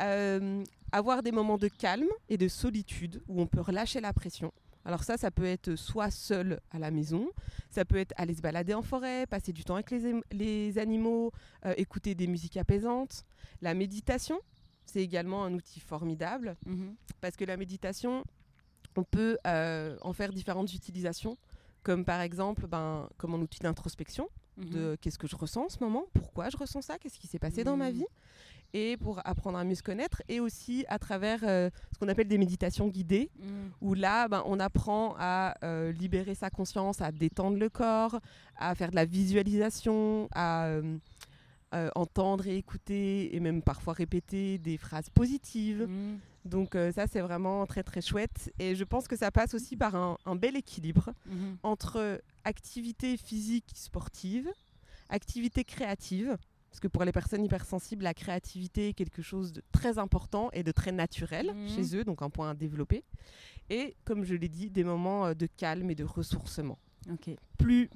Euh, 0.00 0.62
avoir 0.92 1.22
des 1.24 1.32
moments 1.32 1.58
de 1.58 1.66
calme 1.66 2.06
et 2.28 2.36
de 2.36 2.46
solitude 2.46 3.20
où 3.26 3.40
on 3.40 3.46
peut 3.48 3.60
relâcher 3.60 4.00
la 4.00 4.12
pression. 4.12 4.52
Alors 4.84 5.04
ça, 5.04 5.16
ça 5.16 5.30
peut 5.30 5.44
être 5.44 5.74
soit 5.76 6.10
seul 6.10 6.60
à 6.70 6.78
la 6.78 6.90
maison, 6.90 7.28
ça 7.70 7.84
peut 7.84 7.96
être 7.96 8.14
aller 8.16 8.34
se 8.34 8.40
balader 8.40 8.74
en 8.74 8.82
forêt, 8.82 9.26
passer 9.26 9.52
du 9.52 9.64
temps 9.64 9.74
avec 9.74 9.90
les, 10.30 10.78
animaux, 10.78 11.30
euh, 11.66 11.74
écouter 11.76 12.14
des 12.14 12.26
musiques 12.26 12.56
apaisantes. 12.56 13.24
La 13.60 13.74
méditation, 13.74 14.40
c'est 14.86 15.02
également 15.02 15.44
un 15.44 15.52
outil 15.54 15.80
formidable 15.80 16.56
Mhm. 16.64 16.94
parce 17.20 17.36
que 17.36 17.44
la 17.44 17.56
méditation, 17.56 18.24
on 18.96 19.04
peut 19.04 19.36
euh, 19.46 19.96
en 20.00 20.12
faire 20.14 20.32
différentes 20.32 20.72
utilisations, 20.72 21.36
comme 21.82 22.04
par 22.04 22.20
exemple 22.20 22.66
ben, 22.66 23.08
comme 23.18 23.34
un 23.34 23.40
outil 23.40 23.60
d'introspection 23.60 24.28
Mhm. 24.56 24.70
de 24.70 24.96
qu'est-ce 25.00 25.18
que 25.18 25.28
je 25.28 25.36
ressens 25.36 25.66
en 25.66 25.68
ce 25.68 25.78
moment, 25.80 26.04
pourquoi 26.14 26.48
je 26.48 26.56
ressens 26.56 26.82
ça, 26.82 26.98
qu'est-ce 26.98 27.18
qui 27.18 27.26
s'est 27.28 27.38
passé 27.38 27.62
dans 27.62 27.76
ma 27.76 27.90
Mhm. 27.90 27.98
vie, 27.98 28.06
et 28.74 28.96
pour 28.96 29.20
apprendre 29.26 29.58
à 29.58 29.64
mieux 29.64 29.74
se 29.74 29.82
connaître, 29.82 30.22
et 30.28 30.40
aussi 30.40 30.84
à 30.88 30.98
travers 30.98 31.40
euh, 31.42 31.70
ce 31.92 31.98
qu'on 31.98 32.08
appelle 32.08 32.28
des 32.28 32.38
méditations 32.38 32.88
guidées, 32.88 33.30
Mhm. 33.38 33.70
où 33.80 33.94
là, 33.94 34.28
ben, 34.28 34.42
on 34.46 34.60
apprend 34.60 35.14
à 35.18 35.54
euh, 35.64 35.90
libérer 35.92 36.34
sa 36.34 36.50
conscience, 36.50 37.00
à 37.00 37.10
détendre 37.12 37.56
le 37.58 37.68
corps, 37.70 38.20
à 38.56 38.74
faire 38.74 38.90
de 38.90 38.96
la 38.96 39.04
visualisation, 39.06 40.28
à 40.34 40.66
euh, 40.66 40.98
entendre 41.94 42.46
et 42.46 42.56
écouter, 42.56 43.34
et 43.34 43.40
même 43.40 43.62
parfois 43.62 43.92
répéter 43.92 44.58
des 44.58 44.78
phrases 44.78 45.10
positives. 45.10 45.86
Mhm. 45.88 46.18
Donc 46.44 46.74
ça, 46.94 47.06
c'est 47.06 47.20
vraiment 47.20 47.66
très 47.66 47.82
très 47.82 48.00
chouette. 48.00 48.50
Et 48.58 48.74
je 48.74 48.84
pense 48.84 49.06
que 49.06 49.16
ça 49.16 49.30
passe 49.30 49.52
aussi 49.52 49.76
par 49.76 49.94
un, 49.94 50.16
un 50.24 50.34
bel 50.34 50.56
équilibre 50.56 51.10
Mhm. 51.26 51.58
entre 51.62 52.22
activité 52.44 53.18
physique 53.18 53.70
sportive, 53.74 54.48
activité 55.10 55.62
créative, 55.64 56.38
parce 56.70 56.80
que 56.80 56.88
pour 56.88 57.04
les 57.04 57.12
personnes 57.12 57.44
hypersensibles, 57.44 58.04
la 58.04 58.14
créativité 58.14 58.88
est 58.90 58.92
quelque 58.92 59.22
chose 59.22 59.52
de 59.52 59.62
très 59.72 59.98
important 59.98 60.50
et 60.52 60.62
de 60.62 60.70
très 60.72 60.92
naturel 60.92 61.52
Mhm. 61.54 61.68
chez 61.68 61.96
eux, 61.96 62.04
donc 62.04 62.22
un 62.22 62.30
point 62.30 62.50
à 62.50 62.54
développer. 62.54 63.04
Et 63.70 63.96
comme 64.04 64.24
je 64.24 64.34
l'ai 64.34 64.48
dit, 64.48 64.70
des 64.70 64.84
moments 64.84 65.26
euh, 65.26 65.34
de 65.34 65.46
calme 65.46 65.90
et 65.90 65.94
de 65.94 66.04
ressourcement. 66.04 66.78
Ok. 67.10 67.30
Plus, 67.58 67.88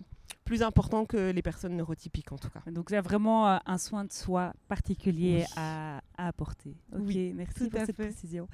plus 0.52 0.62
important 0.62 1.06
que 1.06 1.30
les 1.30 1.40
personnes 1.40 1.76
neurotypiques 1.78 2.30
en 2.30 2.36
tout 2.36 2.50
cas. 2.50 2.60
Donc 2.70 2.88
il 2.90 2.92
y 2.92 2.96
a 2.96 3.00
vraiment 3.00 3.48
euh, 3.48 3.56
un 3.64 3.78
soin 3.78 4.04
de 4.04 4.12
soi 4.12 4.52
particulier 4.68 5.44
Oui. 5.46 5.52
à, 5.56 6.02
à 6.18 6.28
apporter. 6.28 6.76
Ok, 6.92 7.00
Oui, 7.06 7.32
merci 7.34 7.70
pour 7.70 7.80
cette 7.80 7.96
fait. 7.96 8.02
précision. 8.08 8.46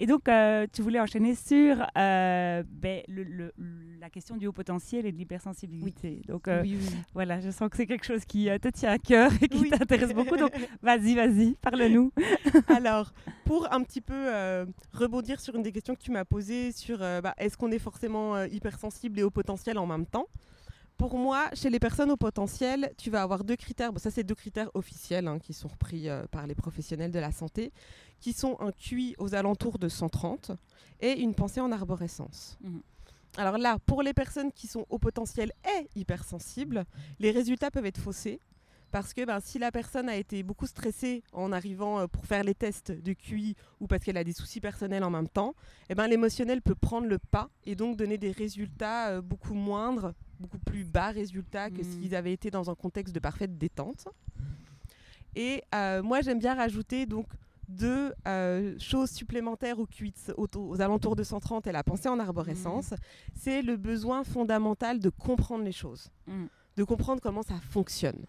Et 0.00 0.06
donc 0.06 0.28
euh, 0.28 0.66
tu 0.72 0.80
voulais 0.80 0.98
enchaîner 0.98 1.34
sur 1.34 1.76
euh, 1.98 2.62
ben, 2.66 3.02
le- 3.06 3.24
le- 3.24 3.52
la 4.00 4.08
question 4.08 4.38
du 4.38 4.46
haut 4.46 4.52
potentiel 4.52 5.04
et 5.04 5.12
de 5.12 5.18
l'hypersensibilité. 5.18 6.22
Donc 6.26 6.48
euh, 6.48 6.62
oui, 6.62 6.78
voilà, 7.12 7.38
je 7.40 7.50
sens 7.50 7.68
que 7.68 7.76
c'est 7.76 7.86
quelque 7.86 8.06
chose 8.06 8.24
qui 8.24 8.48
euh, 8.48 8.56
te 8.58 8.68
tient 8.68 8.90
à 8.92 8.98
cœur 8.98 9.30
et 9.42 9.48
qui 9.48 9.58
Oui. 9.58 9.68
t'intéresse 9.70 10.14
beaucoup. 10.14 10.38
Donc 10.38 10.52
vas-y, 10.82 11.14
vas-y, 11.14 11.54
parle-nous. 11.56 12.12
Alors, 12.68 13.12
pour 13.44 13.70
un 13.74 13.82
petit 13.82 14.00
peu 14.00 14.14
euh, 14.16 14.64
rebondir 14.94 15.38
sur 15.38 15.54
une 15.54 15.62
des 15.62 15.72
questions 15.72 15.94
que 15.94 16.00
tu 16.02 16.10
m'as 16.12 16.24
posées 16.24 16.72
sur 16.72 17.02
euh, 17.02 17.20
bah, 17.20 17.34
est-ce 17.36 17.58
qu'on 17.58 17.70
est 17.70 17.78
forcément 17.78 18.36
euh, 18.36 18.46
hypersensible 18.48 19.18
et 19.20 19.22
au 19.22 19.30
potentiel 19.30 19.76
en 19.76 19.86
même 19.86 20.06
temps 20.06 20.28
Pour 21.02 21.18
moi, 21.18 21.50
chez 21.54 21.68
les 21.68 21.80
personnes 21.80 22.12
au 22.12 22.16
potentiel, 22.16 22.92
tu 22.96 23.10
vas 23.10 23.22
avoir 23.22 23.42
deux 23.42 23.56
critères. 23.56 23.92
Bon, 23.92 23.98
ça, 23.98 24.12
c'est 24.12 24.22
deux 24.22 24.36
critères 24.36 24.70
officiels 24.74 25.26
hein, 25.26 25.40
qui 25.40 25.52
sont 25.52 25.66
repris 25.66 26.08
euh, 26.08 26.28
par 26.30 26.46
les 26.46 26.54
professionnels 26.54 27.10
de 27.10 27.18
la 27.18 27.32
santé, 27.32 27.72
qui 28.20 28.32
sont 28.32 28.56
un 28.60 28.70
QI 28.70 29.16
aux 29.18 29.34
alentours 29.34 29.80
de 29.80 29.88
130 29.88 30.52
et 31.00 31.18
une 31.18 31.34
pensée 31.34 31.60
en 31.60 31.72
arborescence. 31.72 32.56
Mhm. 32.60 32.82
Alors 33.36 33.58
là, 33.58 33.78
pour 33.84 34.04
les 34.04 34.12
personnes 34.12 34.52
qui 34.52 34.68
sont 34.68 34.86
au 34.90 35.00
potentiel 35.00 35.50
et 35.64 35.88
hypersensibles, 35.98 36.84
les 37.18 37.32
résultats 37.32 37.72
peuvent 37.72 37.86
être 37.86 37.98
faussés. 37.98 38.38
Parce 38.92 39.12
que 39.12 39.24
ben, 39.24 39.40
si 39.40 39.58
la 39.58 39.72
personne 39.72 40.08
a 40.08 40.16
été 40.16 40.44
beaucoup 40.44 40.68
stressée 40.68 41.24
en 41.32 41.50
arrivant 41.50 41.98
euh, 41.98 42.06
pour 42.06 42.26
faire 42.26 42.44
les 42.44 42.54
tests 42.54 42.92
de 42.92 43.12
QI 43.12 43.56
ou 43.80 43.88
parce 43.88 44.04
qu'elle 44.04 44.18
a 44.18 44.22
des 44.22 44.34
soucis 44.34 44.60
personnels 44.60 45.02
en 45.02 45.10
même 45.10 45.28
temps, 45.28 45.54
eh 45.88 45.96
ben, 45.96 46.06
l'émotionnel 46.06 46.62
peut 46.62 46.76
prendre 46.76 47.08
le 47.08 47.18
pas 47.18 47.48
et 47.64 47.74
donc 47.74 47.96
donner 47.96 48.18
des 48.18 48.30
résultats 48.30 49.08
euh, 49.08 49.22
beaucoup 49.22 49.54
moindres, 49.54 50.12
beaucoup 50.42 50.58
plus 50.58 50.84
bas 50.84 51.08
résultats 51.08 51.70
que 51.70 51.80
Mm. 51.80 51.84
s'ils 51.84 52.14
avaient 52.14 52.32
été 52.32 52.50
dans 52.50 52.70
un 52.70 52.74
contexte 52.74 53.14
de 53.14 53.20
parfaite 53.20 53.56
détente. 53.56 54.06
Et 55.34 55.62
euh, 55.74 56.02
moi, 56.02 56.20
j'aime 56.20 56.38
bien 56.38 56.54
rajouter 56.54 57.06
donc 57.06 57.26
de 57.68 58.14
euh, 58.26 58.78
choses 58.78 59.10
supplémentaires 59.10 59.78
aux 59.78 59.86
cuites 59.86 60.32
aux, 60.36 60.80
alentours 60.80 61.16
de 61.16 61.22
130 61.22 61.66
et 61.66 61.72
la 61.72 61.82
pensée 61.82 62.08
en 62.08 62.18
arborescence, 62.18 62.90
mmh. 62.90 62.96
c'est 63.34 63.62
le 63.62 63.76
besoin 63.76 64.24
fondamental 64.24 64.98
de 65.00 65.08
comprendre 65.08 65.64
les 65.64 65.72
choses, 65.72 66.10
mmh. 66.26 66.44
de 66.76 66.84
comprendre 66.84 67.22
comment 67.22 67.42
ça 67.42 67.54
fonctionne. 67.70 68.26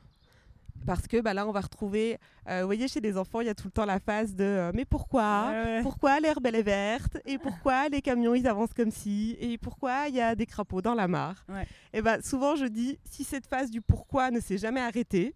Parce 0.85 1.07
que 1.07 1.21
bah, 1.21 1.33
là, 1.33 1.47
on 1.47 1.51
va 1.51 1.61
retrouver, 1.61 2.17
euh, 2.49 2.61
vous 2.61 2.67
voyez, 2.67 2.87
chez 2.87 2.99
les 2.99 3.17
enfants, 3.17 3.41
il 3.41 3.47
y 3.47 3.49
a 3.49 3.55
tout 3.55 3.67
le 3.67 3.71
temps 3.71 3.85
la 3.85 3.99
phase 3.99 4.35
de 4.35 4.43
euh, 4.43 4.71
mais 4.73 4.85
pourquoi 4.85 5.53
Pourquoi 5.81 6.19
l'herbe 6.19 6.45
elle 6.45 6.55
est 6.55 6.63
verte 6.63 7.17
Et 7.25 7.37
pourquoi 7.37 7.89
les 7.89 8.01
camions 8.01 8.35
ils 8.35 8.47
avancent 8.47 8.73
comme 8.73 8.91
ci 8.91 9.37
Et 9.39 9.57
pourquoi 9.57 10.07
il 10.07 10.15
y 10.15 10.21
a 10.21 10.35
des 10.35 10.45
crapauds 10.45 10.81
dans 10.81 10.93
la 10.93 11.07
mare? 11.07 11.45
Et 11.93 12.01
bah, 12.01 12.21
souvent, 12.21 12.55
je 12.55 12.65
dis 12.65 12.99
si 13.09 13.23
cette 13.23 13.47
phase 13.47 13.69
du 13.69 13.81
pourquoi 13.81 14.31
ne 14.31 14.39
s'est 14.39 14.57
jamais 14.57 14.81
arrêtée, 14.81 15.35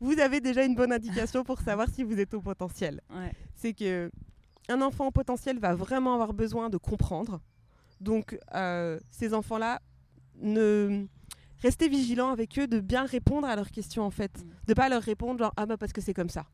vous 0.00 0.18
avez 0.18 0.40
déjà 0.40 0.64
une 0.64 0.74
bonne 0.74 0.92
indication 0.92 1.44
pour 1.44 1.60
savoir 1.60 1.88
si 1.88 2.02
vous 2.02 2.18
êtes 2.18 2.34
au 2.34 2.40
potentiel. 2.40 3.00
C'est 3.54 3.74
que 3.74 4.10
un 4.68 4.80
enfant 4.82 5.08
au 5.08 5.10
potentiel 5.10 5.58
va 5.58 5.74
vraiment 5.74 6.14
avoir 6.14 6.32
besoin 6.32 6.70
de 6.70 6.76
comprendre. 6.76 7.40
Donc, 8.00 8.38
euh, 8.54 8.98
ces 9.10 9.34
enfants-là, 9.34 9.80
ne 10.42 11.06
restez 11.62 11.88
vigilants 11.88 12.30
avec 12.30 12.58
eux, 12.58 12.66
de 12.66 12.80
bien 12.80 13.04
répondre 13.04 13.46
à 13.46 13.56
leurs 13.56 13.70
questions 13.70 14.04
en 14.04 14.10
fait, 14.10 14.32
mm. 14.38 14.48
de 14.68 14.74
pas 14.74 14.88
leur 14.88 15.02
répondre 15.02 15.38
genre 15.38 15.52
ah 15.56 15.66
bah 15.66 15.76
parce 15.76 15.92
que 15.92 16.00
c'est 16.00 16.14
comme 16.14 16.28
ça. 16.28 16.46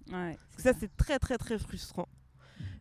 ça, 0.58 0.72
c'est 0.78 0.94
très 0.96 1.18
très 1.18 1.38
très 1.38 1.58
frustrant. 1.58 2.08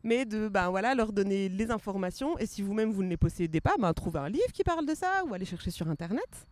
Mais 0.03 0.25
de 0.25 0.47
ben 0.47 0.69
voilà 0.69 0.93
leur 0.93 1.11
donner 1.11 1.49
les 1.49 1.71
informations 1.71 2.37
et 2.37 2.45
si 2.45 2.61
vous-même 2.61 2.91
vous 2.91 3.03
ne 3.03 3.09
les 3.09 3.17
possédez 3.17 3.61
pas, 3.61 3.75
ben 3.79 3.91
trouvez 3.93 4.19
un 4.19 4.29
livre 4.29 4.51
qui 4.53 4.63
parle 4.63 4.85
de 4.85 4.93
ça 4.93 5.23
ou 5.25 5.33
allez 5.33 5.45
chercher 5.45 5.71
sur 5.71 5.89
internet. 5.89 6.47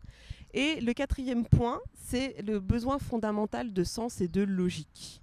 Et 0.54 0.82
le 0.82 0.94
quatrième 0.94 1.46
point, 1.46 1.82
c'est 1.94 2.42
le 2.44 2.60
besoin 2.60 3.00
fondamental 3.00 3.74
de 3.74 3.84
sens 3.84 4.22
et 4.22 4.28
de 4.28 4.42
logique. 4.42 5.22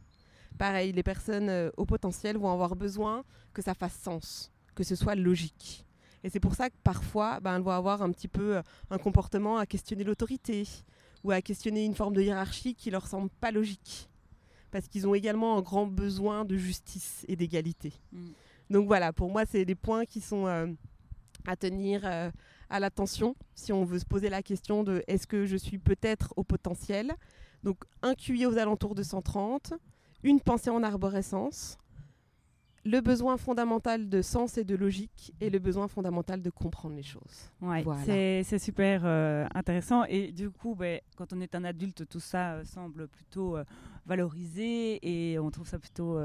Pareil, 0.58 0.92
les 0.92 1.02
personnes 1.02 1.48
euh, 1.48 1.70
au 1.76 1.86
potentiel 1.86 2.36
vont 2.36 2.52
avoir 2.52 2.76
besoin 2.76 3.24
que 3.54 3.62
ça 3.62 3.74
fasse 3.74 3.94
sens, 3.94 4.52
que 4.74 4.84
ce 4.84 4.94
soit 4.94 5.14
logique. 5.14 5.86
Et 6.24 6.30
c'est 6.30 6.40
pour 6.40 6.54
ça 6.54 6.70
que 6.70 6.76
parfois, 6.82 7.40
ben, 7.40 7.56
elles 7.56 7.62
vont 7.62 7.70
avoir 7.70 8.02
un 8.02 8.10
petit 8.10 8.28
peu 8.28 8.56
euh, 8.56 8.62
un 8.90 8.98
comportement 8.98 9.58
à 9.58 9.66
questionner 9.66 10.04
l'autorité 10.04 10.66
ou 11.24 11.30
à 11.30 11.40
questionner 11.40 11.84
une 11.84 11.94
forme 11.94 12.14
de 12.14 12.22
hiérarchie 12.22 12.74
qui 12.74 12.90
leur 12.90 13.06
semble 13.06 13.30
pas 13.40 13.50
logique. 13.50 14.08
Parce 14.70 14.86
qu'ils 14.86 15.08
ont 15.08 15.14
également 15.14 15.58
un 15.58 15.62
grand 15.62 15.86
besoin 15.86 16.44
de 16.44 16.56
justice 16.56 17.24
et 17.28 17.36
d'égalité. 17.36 17.92
Mm. 18.12 18.28
Donc 18.70 18.86
voilà, 18.86 19.12
pour 19.12 19.30
moi, 19.30 19.44
c'est 19.46 19.64
des 19.64 19.74
points 19.74 20.04
qui 20.04 20.20
sont 20.20 20.46
euh, 20.46 20.66
à 21.46 21.56
tenir 21.56 22.04
à 22.70 22.78
l'attention 22.78 23.34
si 23.54 23.72
on 23.72 23.84
veut 23.84 23.98
se 23.98 24.04
poser 24.04 24.30
la 24.30 24.42
question 24.42 24.84
de 24.84 25.02
est-ce 25.08 25.26
que 25.26 25.44
je 25.44 25.56
suis 25.56 25.78
peut-être 25.78 26.32
au 26.36 26.44
potentiel? 26.44 27.12
Donc 27.64 27.84
un 28.02 28.14
QI 28.14 28.46
aux 28.46 28.56
alentours 28.56 28.94
de 28.94 29.02
130, 29.02 29.74
une 30.22 30.40
pensée 30.40 30.70
en 30.70 30.82
arborescence, 30.82 31.78
le 32.84 33.00
besoin 33.00 33.36
fondamental 33.36 34.08
de 34.08 34.22
sens 34.22 34.56
et 34.56 34.64
de 34.64 34.74
logique 34.74 35.34
et 35.40 35.50
le 35.50 35.58
besoin 35.58 35.86
fondamental 35.88 36.40
de 36.40 36.50
comprendre 36.50 36.94
les 36.94 37.02
choses. 37.02 37.50
Ouais, 37.60 37.84
c'est 38.42 38.58
super 38.58 39.02
euh, 39.04 39.46
intéressant. 39.54 40.04
Et 40.04 40.32
du 40.32 40.50
coup, 40.50 40.74
ben, 40.74 41.00
quand 41.16 41.32
on 41.32 41.40
est 41.40 41.54
un 41.54 41.64
adulte, 41.64 42.08
tout 42.08 42.20
ça 42.20 42.54
euh, 42.54 42.64
semble 42.64 43.08
plutôt 43.08 43.56
euh, 43.56 43.64
valorisé 44.06 44.98
et 45.02 45.38
on 45.38 45.50
trouve 45.50 45.68
ça 45.68 45.78
plutôt 45.78 46.18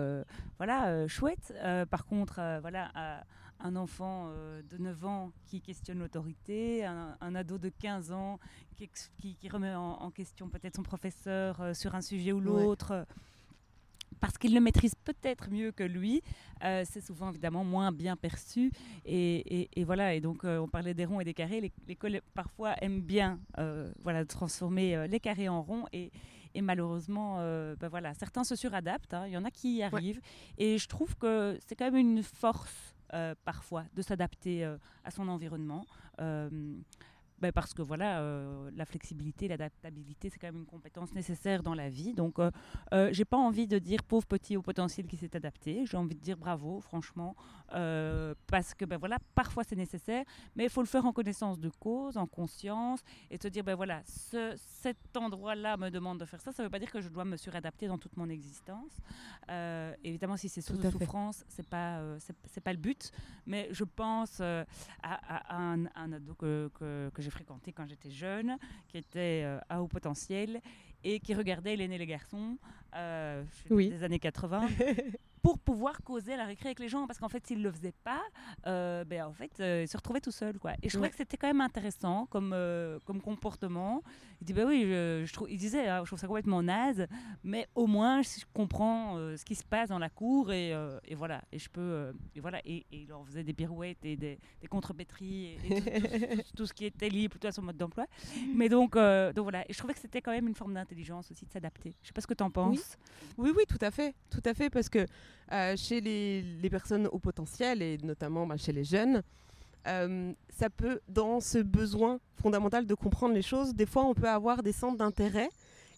voilà, 0.58 1.08
chouette. 1.08 1.54
par 1.90 2.06
contre, 2.06 2.36
voilà 2.62 3.24
un 3.60 3.76
enfant 3.76 4.30
de 4.70 4.78
9 4.78 5.06
ans 5.06 5.32
qui 5.46 5.62
questionne 5.62 6.00
l'autorité, 6.00 6.86
un, 6.86 7.36
ado 7.36 7.58
de 7.58 7.70
15 7.70 8.12
ans 8.12 8.40
qui, 8.76 8.90
qui, 9.36 9.50
remet 9.50 9.76
en, 9.76 10.10
question 10.12 10.50
peut-être 10.50 10.78
son 10.78 10.84
professeur 10.84 11.76
sur 11.76 11.96
un 11.96 12.02
sujet 12.02 12.32
ou 12.32 12.40
l'autre. 12.40 13.06
Parce 14.20 14.38
qu'il 14.38 14.54
le 14.54 14.62
maîtrise 14.62 14.96
peut-être 14.96 15.50
mieux 15.50 15.72
que 15.72 15.84
lui, 15.84 16.22
euh, 16.64 16.84
c'est 16.90 17.02
souvent 17.02 17.30
évidemment 17.30 17.64
moins 17.64 17.92
bien 17.92 18.16
perçu. 18.16 18.72
Et, 19.06 19.70
voilà, 19.86 20.14
et 20.14 20.22
donc 20.22 20.44
on 20.44 20.68
parlait 20.68 20.94
des 20.94 21.06
ronds 21.06 21.20
et 21.20 21.26
des 21.26 21.34
carrés. 21.34 21.72
L'école 21.88 22.22
parfois 22.34 22.76
aime 22.82 23.02
bien 23.02 23.40
voilà, 24.04 24.26
transformer 24.26 25.08
les 25.08 25.20
carrés 25.20 25.50
en 25.50 25.62
ronds. 25.62 25.86
Et, 25.94 26.12
et 26.54 26.62
malheureusement, 26.62 27.38
ben 27.80 27.88
voilà, 27.90 28.14
certains 28.14 28.44
se 28.44 28.56
suradaptent. 28.56 29.14
Hein. 29.14 29.28
Il 29.28 29.34
y 29.34 29.38
en 29.38 29.46
a 29.46 29.52
qui 29.52 29.78
y 29.78 29.84
arrivent. 29.84 30.22
Et 30.58 30.78
je 30.78 30.88
trouve 30.88 31.16
que 31.18 31.58
c'est 31.68 31.76
quand 31.76 31.92
même 31.92 31.98
une 31.98 32.24
force 32.24 32.96
euh, 33.14 33.36
parfois 33.46 33.86
de 33.94 34.02
s'adapter 34.02 34.66
euh, 34.66 34.78
à 35.04 35.12
son 35.12 35.28
environnement. 35.28 35.86
Euh, 37.38 37.46
ben 37.46 37.52
parce 37.52 37.74
que 37.74 37.82
voilà, 37.82 38.20
euh, 38.20 38.72
la 38.76 38.86
flexibilité, 38.86 39.48
l'adaptabilité, 39.48 40.30
c'est 40.30 40.40
quand 40.40 40.48
même 40.48 40.58
une 40.58 40.66
compétence 40.66 41.14
nécessaire 41.14 41.64
dans 41.64 41.74
la 41.74 41.90
vie. 41.90 42.14
Donc, 42.14 42.40
euh, 42.40 42.50
euh 42.94 43.10
j'ai 43.12 43.26
pas 43.26 43.38
envie 43.38 43.68
de 43.68 43.78
dire 43.80 44.04
pauvre 44.04 44.26
petit 44.26 44.58
au 44.58 44.62
potentiel 44.62 45.06
qui 45.08 45.18
s'est 45.18 45.36
adapté. 45.36 45.86
J'ai 45.86 45.98
envie 45.98 46.16
de 46.16 46.22
dire 46.22 46.38
bravo, 46.38 46.80
franchement, 46.80 47.36
euh, 47.74 48.34
parce 48.48 48.74
que 48.74 48.86
ben 48.86 48.98
voilà, 48.98 49.18
parfois 49.36 49.64
c'est 49.64 49.76
nécessaire, 49.76 50.24
mais 50.56 50.66
il 50.66 50.70
faut 50.70 50.82
le 50.82 50.88
faire 50.88 51.06
en 51.06 51.14
connaissance 51.14 51.60
de 51.60 51.70
cause, 51.70 52.18
en 52.18 52.28
conscience, 52.28 53.02
et 53.30 53.38
se 53.38 53.48
dire 53.48 53.64
ben 53.64 53.76
voilà, 53.76 54.02
ce, 54.06 54.56
cet 54.58 55.16
endroit-là 55.16 55.78
me 55.78 55.90
demande 55.90 56.20
de 56.20 56.26
faire 56.26 56.42
ça. 56.42 56.52
Ça 56.52 56.64
veut 56.64 56.70
pas 56.70 56.80
dire 56.80 56.92
que 56.92 57.02
je 57.02 57.10
dois 57.10 57.26
me 57.26 57.38
suradapter 57.38 57.88
dans 57.88 57.98
toute 57.98 58.16
mon 58.18 58.30
existence. 58.30 58.94
évidemment, 60.04 60.38
si 60.38 60.50
c'est 60.50 60.62
sous 60.62 60.82
souffrance, 60.82 61.44
c'est 61.48 61.68
pas 61.68 62.02
c'est 62.20 62.62
pas 62.62 62.74
le 62.74 62.80
but, 62.80 63.12
mais 63.46 63.68
je 63.72 63.84
pense 63.84 64.42
à, 64.42 64.66
un, 65.50 65.86
ado 65.96 66.34
que, 66.36 66.70
que, 66.74 67.10
que 67.14 67.22
j'ai 67.22 67.32
fréquenté 67.36 67.74
quand 67.74 67.86
j'étais 67.86 68.10
jeune, 68.10 68.58
qui 68.88 68.98
était 68.98 69.44
euh, 69.44 69.60
à 69.68 69.82
haut 69.82 69.88
potentiel 69.88 70.62
et 71.04 71.20
qui 71.20 71.34
regardait 71.34 71.76
l'aîné 71.76 71.98
les 71.98 72.08
garçons 72.08 72.58
euh, 72.96 73.44
des 73.70 74.04
années 74.04 74.20
80 74.20 74.68
pour 75.42 75.60
pouvoir 75.60 76.02
causer 76.02 76.38
la 76.38 76.46
récré 76.46 76.70
avec 76.70 76.80
les 76.80 76.88
gens. 76.88 77.06
Parce 77.08 77.20
qu'en 77.20 77.28
fait 77.28 77.46
s'il 77.46 77.62
le 77.62 77.70
faisait 77.72 77.94
pas 78.04 78.22
euh, 78.68 79.04
ben 79.04 79.26
en 79.26 79.34
fait 79.34 79.52
euh, 79.60 79.84
il 79.84 79.88
se 79.88 79.98
retrouvait 79.98 80.22
tout 80.22 80.32
seul 80.32 80.58
quoi. 80.60 80.72
Et 80.82 80.88
je 80.88 80.94
trouvais 80.94 81.10
que 81.10 81.18
c'était 81.18 81.36
quand 81.36 81.48
même 81.48 81.62
intéressant 81.62 82.26
comme 82.28 82.56
comme 83.06 83.22
comportement. 83.22 84.02
Il 84.42 84.48
dit 84.48 84.54
bah 84.54 84.64
oui 84.66 84.84
je, 84.84 85.34
trouve 85.34 85.52
il 85.52 85.58
disait 85.58 85.88
hein, 85.88 86.02
je 86.04 86.08
trouve 86.08 86.20
ça 86.20 86.28
complètement 86.28 86.64
naze 86.64 87.06
mais 87.44 87.68
au 87.76 87.86
moins 87.86 88.22
je 88.22 88.46
comprends 88.54 89.18
ce 89.36 89.44
qui 89.44 89.56
se 89.56 89.64
passe 89.64 89.90
dans 89.90 90.00
la 90.00 90.10
cour 90.10 90.54
et, 90.54 90.74
et 91.04 91.16
voilà. 91.16 91.44
Et 91.52 91.60
je 91.60 91.70
peux 91.70 92.14
et 92.34 92.40
voilà. 92.40 92.62
Et, 92.66 92.86
il 92.92 93.08
leur 93.08 93.26
faisait 93.26 93.44
des 93.44 93.54
pirouettes 93.54 94.06
et 94.06 94.16
des, 94.16 94.40
des 94.62 94.68
contrepétries 94.68 95.58
et, 95.66 96.44
tout, 96.56 96.66
ce 96.66 96.74
qui 96.74 96.86
était 96.86 97.10
lié 97.10 97.28
plutôt 97.28 97.50
à 97.50 97.52
son 97.52 97.62
mode 97.62 97.78
d'emploi. 97.78 98.06
Mais 98.56 98.70
donc 98.70 98.96
donc 98.96 99.44
voilà. 99.44 99.70
Et 99.70 99.74
je 99.74 99.78
trouvais 99.78 99.94
que 99.94 100.00
c'était 100.00 100.22
quand 100.22 100.32
même 100.32 100.48
une 100.48 100.56
forme 100.56 100.74
d'intelligence 100.74 100.95
aussi 101.32 101.46
de 101.46 101.52
s'adapter. 101.52 101.94
Je 102.02 102.08
sais 102.08 102.14
pas 102.14 102.22
ce 102.22 102.28
que 102.28 102.34
tu 102.34 102.44
en 102.44 102.50
penses. 102.50 102.98
Oui. 103.38 103.52
oui 103.56 103.64
tout 103.68 103.78
à 103.82 103.92
fait. 103.92 104.16
Tout 104.30 104.42
à 104.46 104.54
fait 104.54 104.70
parce 104.70 104.90
que 104.90 105.06
euh, 105.52 105.76
chez 105.78 106.02
les, 106.02 106.70
personnes 106.70 107.08
au 107.08 107.20
potentiel 107.20 107.82
et 107.82 107.98
notamment 108.04 108.48
bah, 108.48 108.58
chez 108.58 108.72
les 108.72 108.84
jeunes, 108.84 109.22
euh, 109.88 110.34
ça 110.50 110.70
peut, 110.70 111.00
dans 111.08 111.40
ce 111.40 111.60
besoin 111.60 112.20
fondamental 112.42 112.86
de 112.86 112.96
comprendre 112.96 113.34
les 113.34 113.42
choses, 113.42 113.74
des 113.76 113.86
fois 113.86 114.06
on 114.06 114.14
peut 114.14 114.30
avoir 114.30 114.64
des 114.64 114.72
centres 114.72 114.98
d'intérêt 114.98 115.50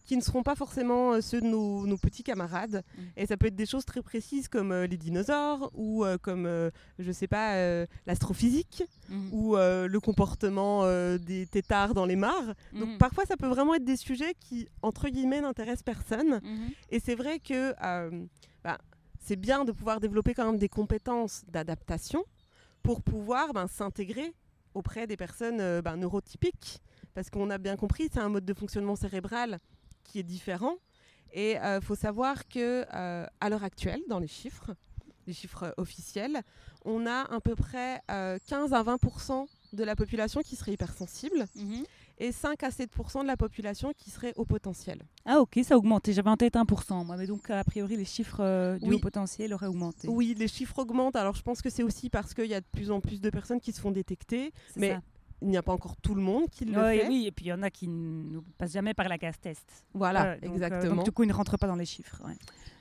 qui 0.07 0.17
ne 0.17 0.21
seront 0.21 0.41
pas 0.41 0.55
forcément 0.55 1.13
euh, 1.13 1.21
ceux 1.21 1.41
de 1.41 1.45
nos, 1.45 1.97
petits 1.97 2.23
camarades. 2.23 2.83
Mm. 2.97 3.01
Et 3.17 3.25
ça 3.27 3.37
peut 3.37 3.47
être 3.47 3.55
des 3.55 3.67
choses 3.67 3.85
très 3.85 4.01
précises 4.01 4.47
comme 4.47 4.73
les 4.73 4.97
dinosaures 4.97 5.71
ou 5.75 6.05
comme, 6.21 6.49
je 6.99 7.11
sais 7.11 7.27
pas, 7.27 7.85
l'astrophysique 8.05 8.83
mm. 9.09 9.33
ou 9.33 9.55
le 9.55 9.97
comportement 9.99 10.83
des 11.17 11.45
têtards 11.47 11.93
dans 11.93 12.05
les 12.05 12.15
mares. 12.15 12.53
Donc 12.73 12.89
mm. 12.89 12.97
parfois 12.97 13.25
ça 13.25 13.37
peut 13.37 13.47
vraiment 13.47 13.75
être 13.75 13.85
des 13.85 13.97
sujets 13.97 14.33
qui, 14.39 14.67
entre 14.81 15.09
guillemets, 15.09 15.41
n'intéressent 15.41 15.83
personne. 15.83 16.37
Mm-hmm. 16.37 16.73
Et 16.91 16.99
c'est 16.99 17.15
vrai 17.15 17.39
que... 17.39 17.75
Bah, 18.63 18.77
c'est 19.27 19.35
bien 19.35 19.65
de 19.65 19.73
pouvoir 19.73 19.99
développer 19.99 20.33
quand 20.33 20.45
même 20.45 20.57
des 20.57 20.69
compétences 20.69 21.43
d'adaptation 21.49 22.23
pour 22.81 23.01
pouvoir 23.01 23.51
ben, 23.53 23.67
s'intégrer 23.67 24.33
auprès 24.73 25.05
des 25.05 25.17
personnes 25.17 25.59
euh, 25.59 25.81
ben, 25.81 25.97
neurotypiques. 25.97 26.81
Parce 27.13 27.29
qu'on 27.29 27.49
a 27.49 27.57
bien 27.57 27.75
compris, 27.75 28.09
c'est 28.11 28.19
un 28.19 28.29
mode 28.29 28.45
de 28.45 28.53
fonctionnement 28.53 28.95
cérébral 28.95 29.59
qui 30.07 30.19
est 30.19 30.23
différent. 30.23 30.75
Et 31.33 31.51
il 31.51 31.57
euh, 31.57 31.81
faut 31.81 31.95
savoir 31.95 32.47
que 32.47 32.85
euh, 32.93 33.25
à 33.39 33.49
l'heure 33.49 33.63
actuelle, 33.63 34.01
dans 34.09 34.19
les 34.19 34.27
chiffres, 34.27 34.75
les 35.27 35.33
chiffres 35.33 35.73
officiels, 35.77 36.41
on 36.85 37.05
a 37.05 37.23
à 37.23 37.39
peu 37.41 37.55
près 37.55 38.01
15 38.07 38.73
à 38.73 38.81
20% 38.81 39.45
de 39.73 39.83
la 39.83 39.95
population 39.95 40.41
qui 40.41 40.55
serait 40.55 40.73
hypersensible. 40.73 41.45
Mhm 41.55 41.83
et 42.19 42.31
5 42.31 42.63
à 42.63 42.69
7% 42.69 43.21
de 43.21 43.27
la 43.27 43.37
population 43.37 43.93
qui 43.95 44.09
serait 44.09 44.33
au 44.35 44.45
potentiel. 44.45 45.03
Ah 45.25 45.39
ok, 45.39 45.59
ça 45.63 45.75
a 45.75 45.77
augmenté. 45.77 46.13
J'avais 46.13 46.29
en 46.29 46.37
tête 46.37 46.55
1 46.55 46.65
moi, 47.03 47.17
mais 47.17 47.27
donc 47.27 47.49
a 47.49 47.63
priori 47.63 47.95
les 47.95 48.05
chiffres 48.05 48.41
euh, 48.41 48.77
du 48.79 48.93
haut 48.93 48.99
potentiel 48.99 49.53
auraient 49.53 49.67
augmenté. 49.67 50.07
Oui, 50.07 50.35
les 50.37 50.47
chiffres 50.47 50.79
augmentent. 50.79 51.15
Alors 51.15 51.35
je 51.35 51.43
pense 51.43 51.61
que 51.61 51.69
c'est 51.69 51.83
aussi 51.83 52.09
parce 52.09 52.33
qu'il 52.33 52.47
y 52.47 52.53
a 52.53 52.61
de 52.61 52.65
plus 52.71 52.91
en 52.91 53.01
plus 53.01 53.21
de 53.21 53.29
personnes 53.29 53.61
qui 53.61 53.71
se 53.71 53.79
font 53.79 53.91
détecter, 53.91 54.51
mais 54.75 54.97
il 55.41 55.49
n'y 55.49 55.57
a 55.57 55.63
pas 55.63 55.71
encore 55.73 55.95
tout 55.97 56.15
le 56.15 56.21
monde 56.21 56.49
qui 56.49 56.65
le 56.65 56.73
fait. 56.73 57.07
Oui, 57.07 57.27
et 57.27 57.31
puis 57.31 57.45
il 57.45 57.49
y 57.49 57.53
en 57.53 57.61
a 57.63 57.69
qui 57.69 57.87
ne 57.87 58.39
passent 58.57 58.73
jamais 58.73 58.93
par 58.93 59.07
la 59.07 59.17
case 59.17 59.39
test. 59.39 59.85
Voilà, 59.93 60.31
euh, 60.33 60.37
exactement. 60.41 60.95
donc 60.95 61.05
du 61.05 61.11
coup, 61.11 61.23
ils 61.23 61.27
ne 61.29 61.33
rentrent 61.33 61.57
pas 61.57 61.67
dans 61.67 61.75
les 61.75 61.85
chiffres. 61.85 62.21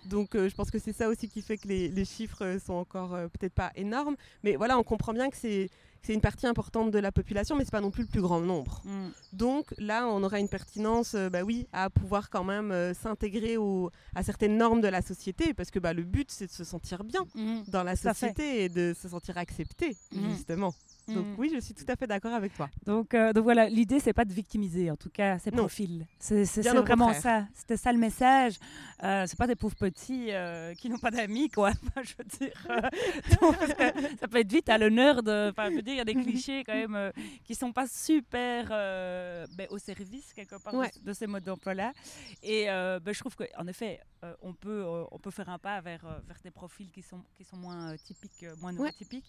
Donc 0.07 0.35
euh, 0.35 0.49
je 0.49 0.55
pense 0.55 0.71
que 0.71 0.79
c'est 0.79 0.93
ça 0.93 1.09
aussi 1.09 1.29
qui 1.29 1.43
fait 1.43 1.59
que 1.59 1.67
les, 1.69 1.89
les 1.89 2.05
chiffres 2.05 2.59
sont 2.65 2.75
encore 2.75 3.11
peut-être 3.11 3.55
pas 3.55 3.73
énormes. 3.75 4.17
Mais 4.45 4.57
voilà, 4.57 4.79
on 4.79 4.83
comprend 4.83 5.13
bien 5.13 5.29
que 5.31 5.37
c'est 5.37 5.69
c'est 6.03 6.15
une 6.15 6.21
partie 6.21 6.47
importante 6.47 6.93
de 6.93 7.01
la 7.01 7.11
population, 7.11 7.57
mais 7.57 7.65
c'est 7.65 7.73
pas 7.73 7.81
non 7.81 7.91
plus 7.91 8.03
le 8.05 8.09
plus 8.09 8.21
grand 8.21 8.39
nombre. 8.41 8.81
Mm. 8.85 9.09
Donc 9.33 9.75
là, 9.79 10.07
on 10.07 10.23
aura 10.23 10.39
une 10.39 10.49
pertinence, 10.49 11.15
euh, 11.17 11.29
bah 11.31 11.43
oui, 11.43 11.67
à 11.73 11.91
pouvoir 11.91 12.31
quand 12.31 12.45
même 12.45 12.71
euh, 12.71 12.95
s'intégrer 12.95 13.57
à 14.15 14.23
certaines 14.23 14.57
normes 14.57 14.81
de 14.81 14.87
la 14.87 15.03
société, 15.03 15.53
parce 15.53 15.73
que 15.73 15.81
bah, 15.81 15.93
le 15.93 16.05
but, 16.05 16.31
c'est 16.31 16.47
de 16.47 16.53
se 16.53 16.63
sentir 16.63 17.03
bien 17.03 17.23
Mm. 17.35 17.63
dans 17.67 17.83
la 17.83 17.97
société 17.97 18.63
et 18.63 18.69
de 18.69 18.95
se 18.97 19.09
sentir 19.09 19.37
accepté, 19.37 19.97
Mhm. 20.13 20.31
justement. 20.31 20.73
Donc 21.09 21.25
Mm. 21.27 21.35
oui, 21.39 21.51
je 21.55 21.61
suis 21.61 21.73
tout 21.75 21.85
à 21.89 21.95
fait 21.95 22.07
d'accord 22.07 22.33
avec 22.35 22.53
toi. 22.55 22.69
Donc, 22.85 23.15
euh, 23.15 23.33
donc 23.33 23.45
voilà, 23.45 23.69
l'idée, 23.69 24.01
c'est 24.01 24.13
pas 24.13 24.25
de 24.25 24.33
victimiser, 24.33 24.91
en 24.91 24.97
tout 24.97 25.11
cas, 25.11 25.39
ces 25.39 25.51
profils. 25.53 26.05
C'est 26.19 26.45
vraiment 26.73 27.13
ça. 27.15 27.47
C'était 27.55 27.77
ça 27.77 27.93
le 27.93 27.99
message. 27.99 28.55
Euh, 29.05 29.25
c'est 29.29 29.39
pas 29.39 29.47
des 29.47 29.55
pauvres 29.57 29.77
petits 29.77 30.33
euh, 30.33 30.75
qui 30.75 30.89
n'ont 30.91 30.99
pas 30.99 31.11
d'amis, 31.13 31.49
quoi. 31.51 31.71
Je 32.03 32.15
veux 32.19 32.25
dire, 32.25 32.67
euh, 32.71 32.81
donc, 33.41 33.57
que 33.59 34.17
ça 34.19 34.27
peut 34.29 34.39
être 34.39 34.51
vite 34.51 34.69
à 34.69 34.79
l'honneur 34.79 35.23
de. 35.23 35.51
Enfin, 35.51 35.71
je 35.71 35.77
veux 35.77 35.83
dire, 35.83 35.95
il 35.95 35.99
y 35.99 36.01
a 36.01 36.05
des 36.05 36.15
clichés 36.15 36.65
quand 36.65 36.75
même 36.75 36.95
euh, 36.97 37.13
qui 37.45 37.55
sont 37.55 37.73
pas 37.73 37.87
super 37.87 38.69
euh, 38.71 39.47
ben, 39.57 39.67
au 39.71 39.79
service 39.79 40.33
quelque 40.33 40.57
part 40.63 40.73
de- 40.73 40.79
Ouais. 40.79 40.91
de, 41.05 41.13
ces 41.13 41.27
modes 41.27 41.45
d'emploi-là. 41.45 41.93
Et 42.43 42.69
euh, 42.71 42.99
ben, 43.01 43.15
je 43.15 43.21
trouve 43.21 43.37
qu'en 43.37 43.67
effet, 43.67 44.01
euh, 44.25 44.35
on 44.43 44.55
peut 44.55 44.83
euh, 44.85 45.05
on 45.13 45.19
peut 45.19 45.31
faire 45.31 45.49
un 45.51 45.59
pas 45.59 45.81
vers 45.81 46.05
euh, 46.05 46.19
vers 46.27 46.39
des 46.43 46.51
profils 46.51 46.91
qui 46.91 47.03
sont 47.03 47.23
qui 47.37 47.45
sont 47.45 47.57
moins 47.57 47.93
euh, 47.93 47.97
typiques, 47.97 48.43
euh, 48.43 48.55
moins 48.61 48.73
Ouais. 48.73 48.79
neurotypiques. 48.79 49.25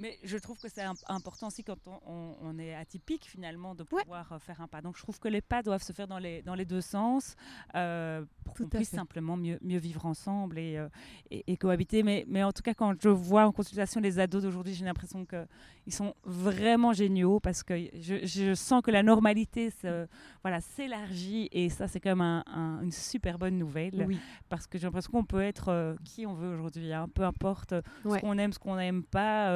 Mais 0.00 0.18
je 0.24 0.36
trouve 0.38 0.58
que 0.58 0.68
c'est 0.68 0.82
im- 0.82 0.94
important 1.08 1.46
aussi 1.48 1.62
quand 1.62 1.76
on, 1.86 2.00
on- 2.06 2.36
on 2.42 2.58
est 2.58 2.74
atypique 2.74 3.26
finalement 3.26 3.74
de 3.74 3.82
pouvoir 3.84 4.32
euh, 4.32 4.38
faire 4.38 4.60
un 4.60 4.66
pas. 4.68 4.80
Donc 4.80 4.96
je 4.96 5.02
trouve 5.02 5.18
que 5.20 5.28
les 5.28 5.40
pas 5.42 5.62
doivent 5.62 5.82
se 5.82 5.92
faire 5.92 6.08
dans 6.08 6.18
les, 6.18 6.42
dans 6.42 6.54
les 6.54 6.64
deux 6.64 6.80
sens 6.80 7.36
euh, 7.74 8.24
pour 8.44 8.54
qu'on 8.54 8.68
puisse 8.68 8.90
fait. 8.90 8.96
simplement 8.96 9.36
mieux, 9.36 9.58
mieux 9.62 9.78
vivre 9.78 10.06
ensemble 10.06 10.58
et, 10.58 10.76
euh, 10.78 10.88
et, 11.30 11.52
et 11.52 11.56
cohabiter. 11.56 12.02
Mais, 12.02 12.24
mais 12.28 12.42
en 12.42 12.52
tout 12.52 12.62
cas, 12.62 12.74
quand 12.74 12.94
je 13.00 13.08
vois 13.08 13.46
en 13.46 13.52
consultation 13.52 14.00
les 14.00 14.18
ados 14.18 14.42
d'aujourd'hui, 14.42 14.74
j'ai 14.74 14.84
l'impression 14.84 15.24
qu'ils 15.26 15.92
sont 15.94 16.14
vraiment 16.24 16.92
géniaux 16.92 17.38
parce 17.40 17.62
que 17.62 17.74
je, 18.00 18.24
je 18.26 18.54
sens 18.54 18.82
que 18.82 18.90
la 18.90 19.02
normalité 19.02 19.70
se- 19.70 20.06
voilà, 20.42 20.60
s'élargit 20.60 21.48
et 21.52 21.68
ça 21.68 21.86
c'est 21.88 22.00
quand 22.00 22.10
même 22.10 22.20
un- 22.20 22.44
un- 22.46 22.82
une 22.82 22.92
super 22.92 23.38
bonne 23.38 23.58
nouvelle 23.58 24.04
Oui. 24.06 24.18
parce 24.48 24.66
que 24.66 24.78
j'ai 24.78 24.84
l'impression 24.86 25.12
qu'on 25.12 25.24
peut 25.24 25.42
être 25.42 25.68
euh, 25.68 25.94
qui 26.04 26.26
on 26.26 26.34
veut 26.34 26.54
aujourd'hui, 26.54 26.92
hein, 26.92 27.08
peu 27.14 27.22
importe 27.24 27.74
Ouais. 28.04 28.16
ce 28.18 28.20
qu'on 28.22 28.38
aime, 28.38 28.52
ce 28.52 28.58
qu'on 28.58 28.76
n'aime 28.76 29.02
pas, 29.02 29.50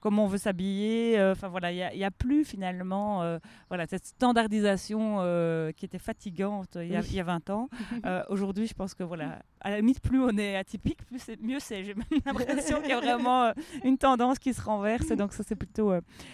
comment 0.00 0.24
on 0.24 0.28
veut 0.28 0.38
s'habiller. 0.38 1.18
euh, 1.18 1.32
Enfin 1.32 1.48
voilà, 1.48 1.72
il 1.72 1.96
n'y 1.98 2.04
a, 2.04 2.10
plus 2.10 2.44
finalement 2.44 3.22
euh, 3.22 3.38
voilà, 3.68 3.86
cette 3.86 4.06
standardisation 4.06 5.18
euh, 5.20 5.72
qui 5.72 5.84
était 5.84 5.98
fatigante 5.98 6.76
il 6.76 6.88
y, 6.92 6.96
a- 6.96 7.00
Oui. 7.00 7.06
il 7.10 7.14
y 7.16 7.20
a 7.20 7.24
20 7.24 7.50
ans. 7.50 7.68
Aujourd'hui, 8.28 8.66
je 8.66 8.74
pense 8.74 8.94
que 8.94 9.02
voilà, 9.02 9.40
à 9.60 9.70
la 9.70 9.76
limite, 9.76 10.00
plus 10.00 10.20
on 10.22 10.36
est 10.38 10.56
atypique, 10.56 11.04
plus 11.06 11.18
c'est- 11.18 11.40
mieux 11.40 11.58
c'est. 11.60 11.84
J'ai 11.84 11.94
même 11.94 12.04
l'impression 12.24 12.80
qu'il 12.80 12.90
y 12.90 12.92
a 12.92 13.00
vraiment 13.00 13.52
une 13.84 13.98
tendance 13.98 14.38
qui 14.38 14.52
se 14.54 14.60
renverse. 14.62 15.08
Donc 15.08 15.32
ça, 15.32 15.42
c'est 15.46 15.56
plutôt, 15.56 15.92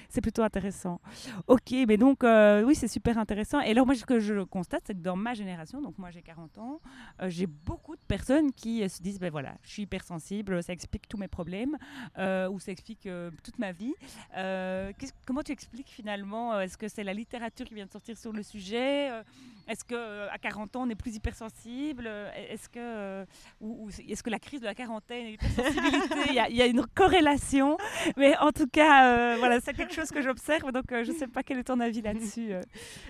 c'est 0.08 0.20
plutôt 0.20 0.42
intéressant. 0.42 1.00
Ok, 1.46 1.72
mais 1.88 1.96
donc 1.96 2.24
oui, 2.24 2.74
c'est 2.74 2.88
super 2.88 3.18
intéressant. 3.18 3.60
Et 3.60 3.70
alors 3.70 3.86
moi, 3.86 3.94
ce 3.94 4.04
que 4.04 4.20
je 4.20 4.42
constate, 4.44 4.82
c'est 4.86 4.94
que 4.94 5.00
dans 5.02 5.16
ma 5.16 5.34
génération, 5.34 5.80
donc 5.80 5.98
moi 5.98 6.10
j'ai 6.10 6.22
40 6.22 6.58
ans, 6.58 6.80
euh, 7.22 7.28
j'ai 7.28 7.46
beaucoup 7.46 7.96
de 7.96 8.00
personnes 8.06 8.52
qui 8.52 8.82
euh, 8.82 8.88
se 8.88 9.02
disent, 9.02 9.18
ben 9.18 9.30
voilà, 9.30 9.54
je 9.62 9.70
suis 9.70 9.82
hypersensible, 9.82 10.62
ça 10.62 10.72
explique 10.72 11.08
tous 11.08 11.16
mes 11.18 11.28
problèmes, 11.28 11.76
euh, 12.18 12.48
ou 12.48 12.58
ça 12.60 12.72
explique 12.72 13.06
toute 13.42 13.58
ma 13.58 13.72
vie. 13.72 13.94
Euh, 14.36 14.92
comment 15.26 15.42
tu 15.42 15.52
expliques 15.52 15.88
finalement 15.88 16.54
euh, 16.54 16.60
Est-ce 16.60 16.76
que 16.78 16.88
c'est 16.88 17.04
la 17.04 17.14
littérature 17.14 17.66
qui 17.66 17.74
vient 17.74 17.86
de 17.86 17.90
sortir 17.92 18.16
sur 18.16 18.32
le 18.32 18.42
sujet 18.42 19.10
Euh, 19.10 19.22
Est-ce 19.68 19.84
que 19.84 19.94
euh, 19.94 20.28
à 20.30 20.38
40 20.38 20.76
ans 20.76 20.82
on 20.86 20.90
est 20.90 20.94
plus 20.94 21.14
hypersensible 21.16 22.04
Euh, 22.06 22.30
Est-ce 22.50 22.68
que 22.68 22.78
euh, 22.78 23.24
ou, 23.60 23.88
est-ce 24.08 24.22
que 24.22 24.30
la 24.30 24.38
crise 24.38 24.60
de 24.60 24.66
la 24.66 24.74
quarantaine 24.74 25.26
et 25.26 25.30
l'hypersensibilité, 25.32 26.14
il 26.28 26.34
y, 26.34 26.62
a- 26.62 26.66
une 26.66 26.84
corrélation 26.94 27.76
Mais 28.16 28.36
en 28.38 28.52
tout 28.52 28.66
cas, 28.66 29.06
euh, 29.34 29.36
voilà, 29.38 29.60
c'est 29.60 29.74
quelque 29.74 29.94
chose 29.94 30.10
que 30.10 30.20
j'observe. 30.22 30.72
Donc 30.72 30.90
euh, 30.92 31.04
je 31.04 31.12
ne 31.12 31.16
sais 31.16 31.26
pas 31.28 31.42
quel 31.42 31.58
est 31.58 31.64
ton 31.64 31.80
avis 31.80 32.02
là-dessus. 32.02 32.52
euh. 32.52 32.62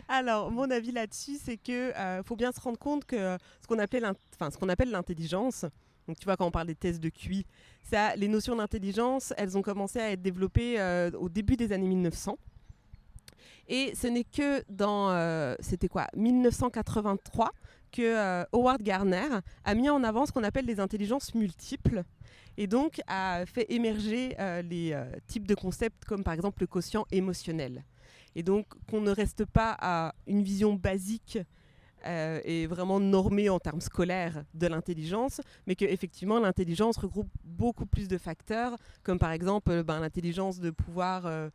Alors, 0.09 0.51
mon 0.51 0.71
avis 0.71 0.93
là-dessus, 0.93 1.37
c'est 1.43 1.57
que 1.57 1.93
euh, 1.97 2.23
faut 2.23 2.37
bien 2.37 2.53
se 2.53 2.61
rendre 2.61 2.79
compte 2.79 3.05
que 3.05 3.17
euh, 3.17 3.37
ce 3.61 3.67
qu'on 3.67 3.79
appelle 4.69 4.91
l'intelligence, 4.91 5.65
donc 6.07 6.19
tu 6.19 6.25
vois 6.25 6.37
quand 6.37 6.47
on 6.47 6.51
parle 6.51 6.69
des 6.69 6.75
tests 6.75 7.01
de 7.01 7.09
QI, 7.09 7.47
ça, 7.83 8.15
les 8.17 8.29
notions 8.29 8.57
d'intelligence, 8.57 9.33
elles 9.37 9.57
ont 9.59 9.63
commencé 9.63 9.99
à 9.99 10.11
être 10.13 10.23
développées 10.23 10.81
euh, 10.81 11.11
au 11.19 11.29
début 11.29 11.57
des 11.57 11.73
années 11.73 11.89
1900. 11.89 12.39
Et 13.69 13.93
ce 13.97 14.07
n'est 14.07 14.25
que 14.25 14.63
dans, 14.69 15.11
euh, 15.11 15.57
c'était 15.59 15.89
quoi, 15.89 16.07
1983, 16.17 17.51
que 17.91 18.03
euh, 18.03 18.45
Howard 18.53 18.83
Gardner 18.83 19.29
a 19.65 19.75
mis 19.75 19.91
en 19.91 20.05
avant 20.05 20.27
ce 20.27 20.33
qu'on 20.33 20.45
appelle 20.45 20.67
les 20.67 20.79
intelligences 20.79 21.35
multiples 21.35 22.05
et 22.57 22.67
donc 22.67 23.01
a 23.07 23.45
fait 23.47 23.67
émerger 23.71 24.35
les 24.65 24.99
types 25.27 25.47
de 25.47 25.55
concepts 25.55 26.05
comme 26.07 26.25
par 26.25 26.33
exemple 26.33 26.63
le 26.63 26.67
quotient 26.67 27.05
émotionnel. 27.11 27.85
Et 28.35 28.43
donc 28.43 28.67
qu'on 28.91 29.01
ne 29.01 29.11
reste 29.11 29.45
pas 29.45 29.77
à 29.79 30.15
une 30.27 30.43
vision 30.43 30.75
basique 30.75 31.39
euh, 32.07 32.41
et 32.45 32.67
vraiment 32.67 33.01
normée 33.01 33.49
en 33.49 33.59
termes 33.59 33.81
scolaires 33.81 34.45
de 34.55 34.67
l'intelligence, 34.67 35.41
mais 35.67 35.75
qu'effectivement 35.75 36.39
l'intelligence 36.39 36.97
regroupe 36.97 37.31
beaucoup 37.45 37.87
plus 37.87 38.09
de 38.09 38.19
facteurs, 38.19 38.77
comme 39.03 39.19
par 39.19 39.33
exemple 39.33 39.71
euh, 39.71 39.83
ben, 39.83 40.01
l'intelligence 40.01 40.61
de 40.61 40.71
pouvoir 40.71 41.27
euh, 41.27 41.51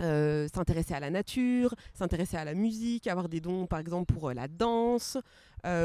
euh, 0.00 0.48
s'intéresser 0.54 0.94
à 0.94 1.00
la 1.00 1.10
nature, 1.10 1.74
s'intéresser 1.94 2.36
à 2.36 2.44
la 2.44 2.54
musique, 2.54 3.06
avoir 3.06 3.28
des 3.28 3.40
dons 3.40 3.66
par 3.66 3.78
exemple 3.78 4.12
pour 4.12 4.32
la 4.32 4.48
danse, 4.48 5.18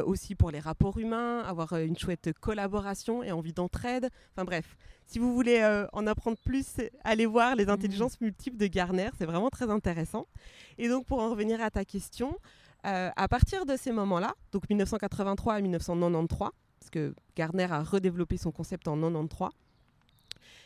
aussi 0.05 0.35
pour 0.35 0.51
les 0.51 0.61
rapports 0.61 0.97
humains, 0.97 1.41
avoir 1.41 1.73
une 1.73 1.97
chouette 1.97 2.31
collaboration 2.39 3.23
et 3.23 3.33
envie 3.33 3.51
d'entraide. 3.51 4.09
Enfin 4.33 4.45
bref, 4.45 4.77
si 5.07 5.19
vous 5.19 5.33
voulez 5.33 5.59
euh, 5.59 5.85
en 5.93 6.07
apprendre 6.07 6.37
plus, 6.43 6.65
allez 7.03 7.25
voir 7.25 7.55
les 7.55 7.69
intelligences 7.69 8.19
multiples 8.21 8.57
de 8.57 8.67
Garner, 8.67 9.09
c'est 9.17 9.25
vraiment 9.25 9.49
très 9.49 9.69
intéressant. 9.69 10.27
Et 10.77 10.89
donc 10.89 11.05
pour 11.05 11.19
en 11.19 11.29
revenir 11.29 11.61
à 11.61 11.69
ta 11.69 11.85
question, 11.85 12.37
euh, 12.85 13.09
à 13.15 13.27
partir 13.27 13.65
de 13.65 13.75
ces 13.75 13.91
moments-là, 13.91 14.33
donc 14.51 14.69
1983 14.69 15.55
à 15.55 15.61
1993, 15.61 16.49
parce 16.79 16.89
que 16.91 17.15
Gardner 17.35 17.67
a 17.71 17.83
redéveloppé 17.83 18.37
son 18.37 18.51
concept 18.51 18.87
en 18.87 18.95
93, 18.95 19.49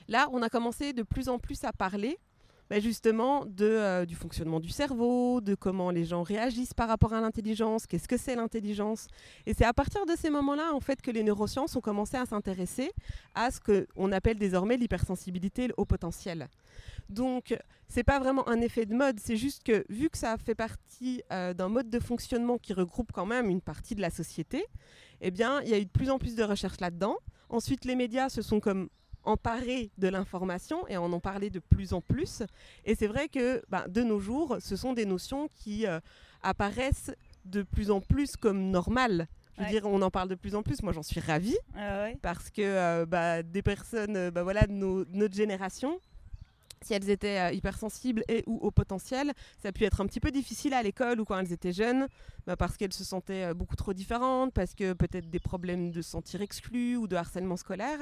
là 0.07 0.27
on 0.31 0.41
a 0.41 0.49
commencé 0.49 0.93
de 0.93 1.03
plus 1.03 1.29
en 1.29 1.39
plus 1.39 1.63
à 1.63 1.71
parler 1.71 2.17
bah, 2.69 2.79
justement 2.79 3.45
de, 3.45 3.65
euh, 3.65 4.05
du 4.05 4.15
fonctionnement 4.15 4.59
du 4.59 4.69
cerveau, 4.69 5.41
de 5.41 5.55
comment 5.55 5.89
les 5.89 6.05
gens 6.05 6.23
réagissent 6.23 6.73
par 6.73 6.87
rapport 6.87 7.13
à 7.13 7.21
l'intelligence, 7.21 7.87
qu'est-ce 7.87 8.07
que 8.07 8.17
c'est 8.17 8.35
l'intelligence. 8.35 9.07
Et 9.45 9.53
c'est 9.53 9.65
à 9.65 9.73
partir 9.73 10.05
de 10.05 10.13
ces 10.15 10.29
moments-là 10.29 10.71
en 10.73 10.79
fait 10.79 11.01
que 11.01 11.11
les 11.11 11.23
neurosciences 11.23 11.75
ont 11.75 11.81
commencé 11.81 12.17
à 12.17 12.25
s'intéresser 12.25 12.91
à 13.33 13.49
ce 13.51 13.59
qu'on 13.59 14.11
appelle 14.11 14.37
désormais 14.37 14.77
l'hypersensibilité 14.77 15.69
au 15.77 15.85
potentiel. 15.85 16.47
Donc, 17.09 17.57
c'est 17.87 18.03
pas 18.03 18.19
vraiment 18.19 18.47
un 18.47 18.61
effet 18.61 18.85
de 18.85 18.93
mode, 18.93 19.19
c'est 19.19 19.35
juste 19.35 19.63
que 19.63 19.83
vu 19.89 20.09
que 20.09 20.17
ça 20.17 20.37
fait 20.37 20.53
partie 20.53 21.23
euh, 21.31 21.55
d'un 21.55 21.69
mode 21.69 21.89
de 21.89 21.99
fonctionnement 21.99 22.59
qui 22.59 22.73
regroupe 22.73 23.11
quand 23.11 23.25
même 23.25 23.49
une 23.49 23.61
partie 23.61 23.95
de 23.95 24.01
la 24.01 24.11
société, 24.11 24.63
eh 25.21 25.31
bien, 25.31 25.61
il 25.63 25.69
y 25.69 25.73
a 25.73 25.79
eu 25.79 25.85
de 25.85 25.89
plus 25.89 26.11
en 26.11 26.19
plus 26.19 26.35
de 26.35 26.43
recherches 26.43 26.79
là-dedans. 26.79 27.17
Ensuite, 27.49 27.85
les 27.85 27.95
médias 27.95 28.29
se 28.29 28.43
sont 28.43 28.59
comme 28.59 28.89
emparés 29.23 29.91
de 29.97 30.07
l'information 30.07 30.87
et 30.87 30.97
en 30.97 31.11
ont 31.11 31.19
parlé 31.19 31.49
de 31.49 31.59
plus 31.59 31.93
en 31.93 32.01
plus. 32.01 32.43
Et 32.85 32.95
c'est 32.95 33.07
vrai 33.07 33.27
que 33.29 33.61
bah, 33.69 33.87
de 33.87 34.01
nos 34.01 34.19
jours, 34.19 34.57
ce 34.59 34.75
sont 34.75 34.93
des 34.93 35.05
notions 35.05 35.47
qui 35.55 35.85
euh, 35.85 35.99
apparaissent 36.43 37.11
de 37.45 37.63
plus 37.63 37.91
en 37.91 38.01
plus 38.01 38.35
comme 38.35 38.71
normales. 38.71 39.27
Je 39.55 39.61
veux 39.61 39.65
Ouais. 39.67 39.71
dire, 39.73 39.85
on 39.85 40.01
en 40.01 40.09
parle 40.11 40.29
de 40.29 40.35
plus 40.35 40.55
en 40.55 40.63
plus. 40.63 40.81
Moi, 40.83 40.93
j'en 40.93 41.03
suis 41.03 41.19
ravie 41.19 41.57
Ah 41.75 42.03
ouais. 42.03 42.17
parce 42.21 42.49
que 42.49 42.61
euh, 42.61 43.05
bah, 43.05 43.43
des 43.43 43.61
personnes 43.61 44.15
euh, 44.15 44.31
bah, 44.31 44.43
voilà, 44.43 44.65
de 44.67 44.71
nos- 44.71 45.03
notre 45.11 45.35
génération, 45.35 45.99
si 46.81 46.93
elles 46.93 47.09
étaient 47.09 47.39
euh, 47.39 47.51
hypersensibles 47.51 48.23
et 48.29 48.43
ou 48.47 48.55
au 48.59 48.71
potentiel, 48.71 49.33
ça 49.61 49.67
a 49.67 49.71
pu 49.73 49.83
être 49.83 49.99
un 49.99 50.05
petit 50.05 50.21
peu 50.21 50.31
difficile 50.31 50.73
à 50.73 50.81
l'école 50.81 51.19
ou 51.19 51.25
quand 51.25 51.37
elles 51.37 51.51
étaient 51.51 51.73
jeunes, 51.73 52.07
bah, 52.47 52.55
parce 52.55 52.77
qu'elles 52.77 52.93
se 52.93 53.03
sentaient 53.03 53.47
euh, 53.49 53.53
beaucoup 53.53 53.75
trop 53.75 53.91
différentes, 53.91 54.53
parce 54.53 54.73
que 54.73 54.93
peut-être 54.93 55.29
des 55.29 55.39
problèmes 55.41 55.91
de 55.91 56.01
se 56.01 56.09
sentir 56.11 56.41
exclues 56.41 56.95
ou 56.95 57.07
de 57.09 57.17
harcèlement 57.17 57.57
scolaire. 57.57 57.99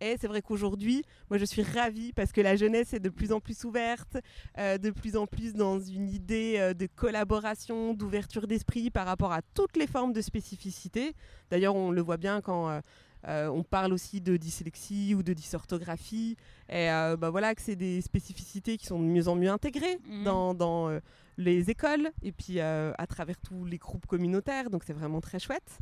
Et 0.00 0.16
c'est 0.18 0.28
vrai 0.28 0.40
qu'aujourd'hui, 0.40 1.02
moi 1.28 1.38
je 1.38 1.44
suis 1.44 1.62
ravie 1.62 2.12
parce 2.12 2.32
que 2.32 2.40
la 2.40 2.56
jeunesse 2.56 2.94
est 2.94 3.00
de 3.00 3.10
plus 3.10 3.32
en 3.32 3.40
plus 3.40 3.64
ouverte, 3.64 4.16
euh, 4.58 4.78
de 4.78 4.90
plus 4.90 5.16
en 5.16 5.26
plus 5.26 5.52
dans 5.54 5.78
une 5.78 6.08
idée 6.08 6.56
euh, 6.58 6.74
de 6.74 6.86
collaboration, 6.86 7.92
d'ouverture 7.92 8.46
d'esprit 8.46 8.90
par 8.90 9.06
rapport 9.06 9.32
à 9.32 9.42
toutes 9.54 9.76
les 9.76 9.86
formes 9.86 10.12
de 10.12 10.22
spécificité. 10.22 11.14
D'ailleurs, 11.50 11.74
on 11.74 11.90
le 11.90 12.00
voit 12.00 12.16
bien 12.16 12.40
quand 12.40 12.80
euh, 13.28 13.48
on 13.48 13.62
parle 13.62 13.92
aussi 13.92 14.22
de 14.22 14.38
dyslexie 14.38 15.14
ou 15.14 15.22
de 15.22 15.34
dysorthographie. 15.34 16.36
Et 16.70 16.86
bah 17.18 17.28
voilà 17.30 17.54
que 17.54 17.60
c'est 17.60 17.76
des 17.76 18.00
spécificités 18.00 18.78
qui 18.78 18.86
sont 18.86 18.98
de 18.98 19.04
mieux 19.04 19.28
en 19.28 19.34
mieux 19.34 19.50
intégrées 19.50 19.98
Mhm. 20.06 20.24
dans, 20.24 20.54
dans, 20.54 21.00
les 21.36 21.70
écoles 21.70 22.10
et 22.22 22.32
puis 22.32 22.60
à 22.60 23.06
travers 23.08 23.40
tous 23.40 23.64
les 23.64 23.78
groupes 23.78 24.06
communautaires. 24.06 24.70
Donc 24.70 24.84
c'est 24.86 24.92
vraiment 24.92 25.20
très 25.20 25.38
chouette. 25.38 25.78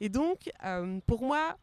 Et 0.00 0.08
donc, 0.08 0.50
pour 1.06 1.22
moi, 1.22 1.56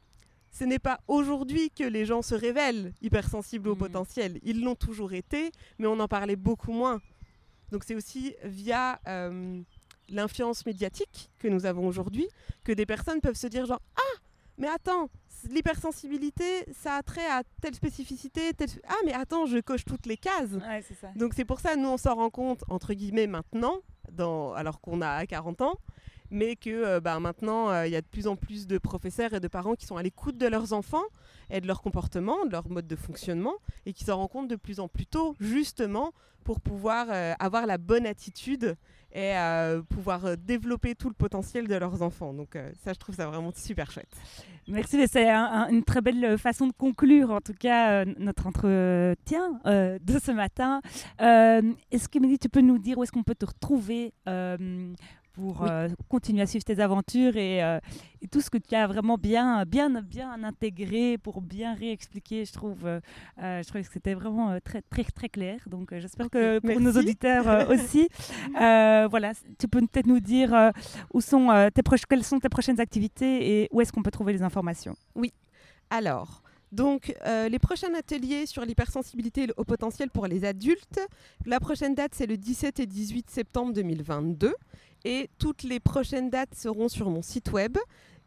ce 0.57 0.63
n'est 0.63 0.79
pas 0.79 0.99
aujourd'hui 1.07 1.69
que 1.71 1.83
les 1.83 2.05
gens 2.05 2.21
se 2.21 2.33
révèlent 2.35 2.93
hypersensibles 3.01 3.69
au 3.69 3.73
Mhm. 3.75 3.79
potentiel. 3.79 4.39
Ils 4.43 4.61
l'ont 4.63 4.75
toujours 4.75 5.13
été, 5.13 5.51
mais 5.79 5.87
on 5.87 5.99
en 5.99 6.07
parlait 6.07 6.35
beaucoup 6.35 6.71
moins. 6.71 6.99
Donc 7.71 7.83
c'est 7.83 7.95
aussi 7.95 8.33
via 8.43 8.99
euh, 9.07 9.61
l'influence 10.09 10.65
médiatique 10.65 11.29
que 11.39 11.47
nous 11.47 11.65
avons 11.65 11.85
aujourd'hui 11.87 12.27
que 12.63 12.71
des 12.71 12.85
personnes 12.85 13.19
peuvent 13.21 13.35
se 13.35 13.47
dire 13.47 13.65
genre 13.65 13.81
ah 13.97 14.15
mais 14.59 14.67
attends, 14.69 15.09
l'hypersensibilité, 15.51 16.65
ça 16.73 16.95
a 16.95 17.03
trait 17.03 17.27
à 17.29 17.43
telle 17.61 17.75
spécificité, 17.75 18.53
telle... 18.53 18.69
Ah, 18.87 18.95
mais 19.05 19.13
attends, 19.13 19.45
je 19.45 19.59
coche 19.59 19.85
toutes 19.85 20.07
les 20.07 20.17
cases. 20.17 20.51
Ouais, 20.53 20.83
c'est 20.87 20.95
ça. 20.95 21.09
Donc 21.15 21.33
c'est 21.35 21.45
pour 21.45 21.59
ça, 21.59 21.75
nous, 21.75 21.89
on 21.89 21.97
s'en 21.97 22.15
rend 22.15 22.31
compte, 22.31 22.63
entre 22.69 22.93
guillemets, 22.95 23.27
maintenant, 23.27 23.77
dans... 24.11 24.53
alors 24.53 24.81
qu'on 24.81 25.01
a 25.01 25.25
40 25.27 25.61
ans, 25.61 25.75
mais 26.31 26.55
que 26.55 26.69
euh, 26.69 26.99
bah, 26.99 27.19
maintenant, 27.19 27.69
euh, 27.69 27.87
il 27.87 27.93
y 27.93 27.95
a 27.95 28.01
de 28.01 28.07
plus 28.07 28.27
en 28.27 28.35
plus 28.35 28.67
de 28.67 28.77
professeurs 28.77 29.33
et 29.33 29.39
de 29.39 29.47
parents 29.47 29.75
qui 29.75 29.85
sont 29.85 29.97
à 29.97 30.03
l'écoute 30.03 30.37
de 30.37 30.47
leurs 30.47 30.73
enfants 30.73 31.03
et 31.49 31.61
de 31.61 31.67
leur 31.67 31.81
comportement, 31.81 32.45
de 32.45 32.51
leur 32.51 32.67
mode 32.69 32.87
de 32.87 32.95
fonctionnement, 32.95 33.55
et 33.85 33.93
qui 33.93 34.03
s'en 34.03 34.17
rendent 34.17 34.29
compte 34.29 34.47
de 34.49 34.57
plus 34.57 34.79
en 34.79 34.87
plus 34.87 35.05
tôt, 35.05 35.35
justement, 35.39 36.11
pour 36.43 36.59
pouvoir 36.59 37.07
euh, 37.09 37.33
avoir 37.39 37.65
la 37.65 37.77
bonne 37.77 38.05
attitude 38.05 38.75
et 39.15 39.33
pouvoir 39.89 40.37
développer 40.37 40.93
tout 40.93 41.07
le 41.07 41.15
potentiel 41.15 41.67
de 41.67 41.73
leurs 41.73 42.03
enfants. 42.03 42.33
Donc 42.33 42.55
ça, 42.83 42.93
je 42.93 42.99
trouve 42.99 43.15
ça 43.15 43.25
vraiment 43.25 43.51
super 43.55 43.89
chouette. 43.89 44.11
Merci, 44.67 45.07
c'est 45.07 45.31
une 45.31 45.81
très 45.83 46.01
belle 46.01 46.37
façon 46.37 46.67
de 46.67 46.73
conclure, 46.73 47.31
en 47.31 47.41
tout 47.41 47.55
cas, 47.57 48.05
notre 48.05 48.45
entretien 48.45 49.59
de 49.65 50.19
ce 50.19 50.31
matin. 50.31 50.81
est-ce 51.17 52.07
que, 52.09 52.19
Mélie, 52.19 52.37
tu 52.37 52.49
peux 52.49 52.61
nous 52.61 52.77
dire 52.77 52.99
où 52.99 53.03
est-ce 53.03 53.11
qu'on 53.11 53.23
peut 53.23 53.33
te 53.33 53.45
retrouver 53.45 54.13
pour 55.37 55.63
euh, 55.63 55.87
continuer 56.09 56.41
à 56.41 56.47
suivre 56.47 56.65
tes 56.65 56.79
aventures 56.79 57.33
euh, 57.35 57.79
et, 58.21 58.27
tout 58.27 58.41
ce 58.41 58.49
que 58.49 58.57
tu 58.57 58.73
as 58.73 58.87
vraiment 58.87 59.17
bien, 59.17 59.63
bien, 59.65 59.89
bien 60.01 60.43
intégré 60.43 61.17
pour 61.17 61.41
bien 61.41 61.75
réexpliquer. 61.75 62.45
Je 62.45 62.53
trouve, 62.53 62.85
euh, 62.85 62.99
je 63.37 63.67
trouve 63.67 63.81
que 63.81 63.93
c'était 63.93 64.15
vraiment 64.15 64.57
très, 64.63 64.81
très, 64.81 65.03
très 65.03 65.29
clair. 65.29 65.59
Donc, 65.67 65.93
j'espère 65.95 66.29
que 66.29 66.59
pour 66.59 66.79
nos 66.81 66.91
auditeurs 66.91 67.69
aussi, 67.69 68.09
voilà, 68.53 69.33
tu 69.59 69.67
peux 69.67 69.81
peut-être 69.81 70.07
nous 70.07 70.19
dire 70.19 70.71
où 71.13 71.21
sont 71.21 71.69
tes 71.73 71.81
quelles 72.09 72.23
sont 72.23 72.39
tes 72.39 72.49
prochaines 72.49 72.79
activités 72.79 73.61
et 73.61 73.69
où 73.71 73.81
est-ce 73.81 73.93
qu'on 73.93 74.03
peut 74.03 74.11
trouver 74.11 74.33
les 74.33 74.41
informations? 74.41 74.95
Oui. 75.15 75.31
Alors. 75.89 76.41
Donc, 76.77 77.15
les 77.25 77.59
prochains 77.59 77.93
ateliers 77.95 78.45
sur 78.45 78.63
l'hypersensibilité 78.63 79.47
au 79.57 79.63
potentiel 79.63 80.11
pour 80.11 80.27
les 80.27 80.45
adultes, 80.45 80.99
la 81.47 81.59
prochaine 81.59 81.95
date, 81.95 82.11
c'est 82.13 82.27
le 82.27 82.37
17 82.37 82.79
et 82.79 82.85
18 82.85 83.31
septembre 83.31 83.73
2022. 83.73 84.53
Et 85.03 85.31
toutes 85.39 85.63
les 85.63 85.79
prochaines 85.79 86.29
dates 86.29 86.53
seront 86.53 86.87
sur 86.87 87.09
mon 87.09 87.23
site 87.23 87.51
web 87.51 87.79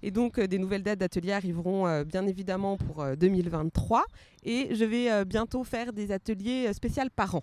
Et 0.02 0.10
donc, 0.10 0.38
euh, 0.38 0.46
des 0.46 0.58
nouvelles 0.58 0.82
dates 0.82 0.98
d'ateliers 0.98 1.32
arriveront 1.32 1.86
euh, 1.86 2.04
bien 2.04 2.26
évidemment 2.26 2.76
pour 2.76 3.02
2023. 3.16 4.04
Et 4.44 4.74
je 4.74 4.84
vais 4.84 5.24
bientôt 5.24 5.64
faire 5.64 5.92
des 5.92 6.12
ateliers 6.12 6.72
spéciaux 6.72 7.04
par 7.16 7.34
an. 7.36 7.42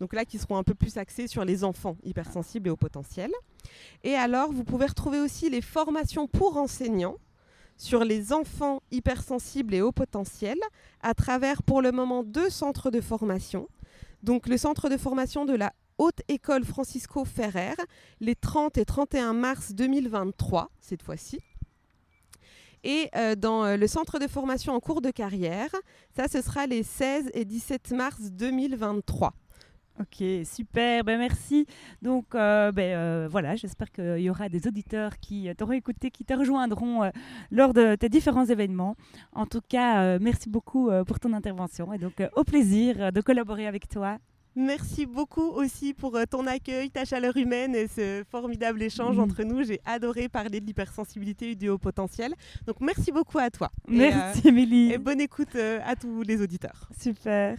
Donc 0.00 0.12
là, 0.14 0.24
qui 0.24 0.38
seront 0.38 0.56
un 0.56 0.64
peu 0.64 0.74
plus 0.74 0.96
axés 0.96 1.26
sur 1.26 1.44
les 1.44 1.64
enfants 1.64 1.96
hypersensibles 2.02 2.68
et 2.68 2.70
au 2.70 2.76
potentiel. 2.76 3.30
Et 4.02 4.14
alors, 4.14 4.52
vous 4.52 4.64
pouvez 4.64 4.86
retrouver 4.86 5.20
aussi 5.20 5.48
les 5.48 5.60
formations 5.60 6.26
pour 6.26 6.56
enseignants 6.56 7.18
sur 7.76 8.04
les 8.04 8.32
enfants 8.32 8.82
hypersensibles 8.90 9.74
et 9.74 9.80
haut 9.80 9.92
potentiel 9.92 10.58
à 11.02 11.14
travers 11.14 11.62
pour 11.62 11.80
le 11.80 11.92
moment 11.92 12.22
deux 12.22 12.50
centres 12.50 12.90
de 12.90 13.00
formation. 13.00 13.68
Donc 14.22 14.48
le 14.48 14.58
centre 14.58 14.90
de 14.90 14.98
formation 14.98 15.46
de 15.46 15.54
la 15.54 15.72
Haute 15.96 16.20
École 16.28 16.64
Francisco 16.64 17.24
Ferrer 17.24 17.74
les 18.20 18.34
30 18.34 18.76
et 18.76 18.84
31 18.84 19.32
mars 19.32 19.72
2023 19.72 20.70
cette 20.80 21.02
fois-ci. 21.02 21.40
Et 22.84 23.08
euh, 23.16 23.34
dans 23.34 23.64
euh, 23.64 23.76
le 23.76 23.86
centre 23.86 24.18
de 24.18 24.26
formation 24.26 24.74
en 24.74 24.80
cours 24.80 25.00
de 25.00 25.10
carrière, 25.10 25.70
ça 26.14 26.28
ce 26.28 26.42
sera 26.42 26.66
les 26.66 26.82
16 26.82 27.30
et 27.32 27.46
17 27.46 27.92
mars 27.92 28.20
2023. 28.30 29.32
Ok, 30.00 30.24
super, 30.44 31.04
ben 31.04 31.18
merci. 31.18 31.66
Donc 32.00 32.34
euh, 32.34 32.72
ben, 32.72 32.96
euh, 32.96 33.28
voilà, 33.30 33.54
j'espère 33.54 33.90
qu'il 33.90 34.20
y 34.20 34.30
aura 34.30 34.48
des 34.48 34.66
auditeurs 34.66 35.18
qui 35.18 35.50
t'auront 35.58 35.72
écouté, 35.72 36.10
qui 36.10 36.24
te 36.24 36.32
rejoindront 36.32 37.04
euh, 37.04 37.10
lors 37.50 37.74
de 37.74 37.96
tes 37.96 38.08
différents 38.08 38.46
événements. 38.46 38.96
En 39.34 39.44
tout 39.44 39.60
cas, 39.60 40.18
merci 40.18 40.48
beaucoup 40.48 40.90
pour 41.06 41.20
ton 41.20 41.34
intervention 41.34 41.92
et 41.92 41.98
donc 41.98 42.22
au 42.34 42.44
plaisir 42.44 43.12
de 43.12 43.20
collaborer 43.20 43.66
avec 43.66 43.88
toi. 43.88 44.16
Merci 44.56 45.06
beaucoup 45.06 45.48
aussi 45.48 45.92
pour 45.92 46.18
ton 46.28 46.46
accueil, 46.46 46.90
ta 46.90 47.04
chaleur 47.04 47.36
humaine 47.36 47.74
et 47.74 47.86
ce 47.86 48.24
formidable 48.30 48.82
échange 48.82 49.16
mm. 49.16 49.20
entre 49.20 49.42
nous. 49.42 49.62
J'ai 49.62 49.80
adoré 49.84 50.28
parler 50.28 50.60
de 50.60 50.66
l'hypersensibilité 50.66 51.50
et 51.50 51.54
du 51.56 51.68
haut 51.68 51.78
potentiel. 51.78 52.34
Donc 52.66 52.76
merci 52.80 53.12
beaucoup 53.12 53.38
à 53.38 53.50
toi. 53.50 53.70
Merci 53.86 54.48
Émilie. 54.48 54.92
Et 54.92 54.98
bonne 54.98 55.20
écoute 55.20 55.56
à 55.56 55.94
tous 55.94 56.22
les 56.22 56.40
auditeurs. 56.40 56.88
Super. 56.98 57.58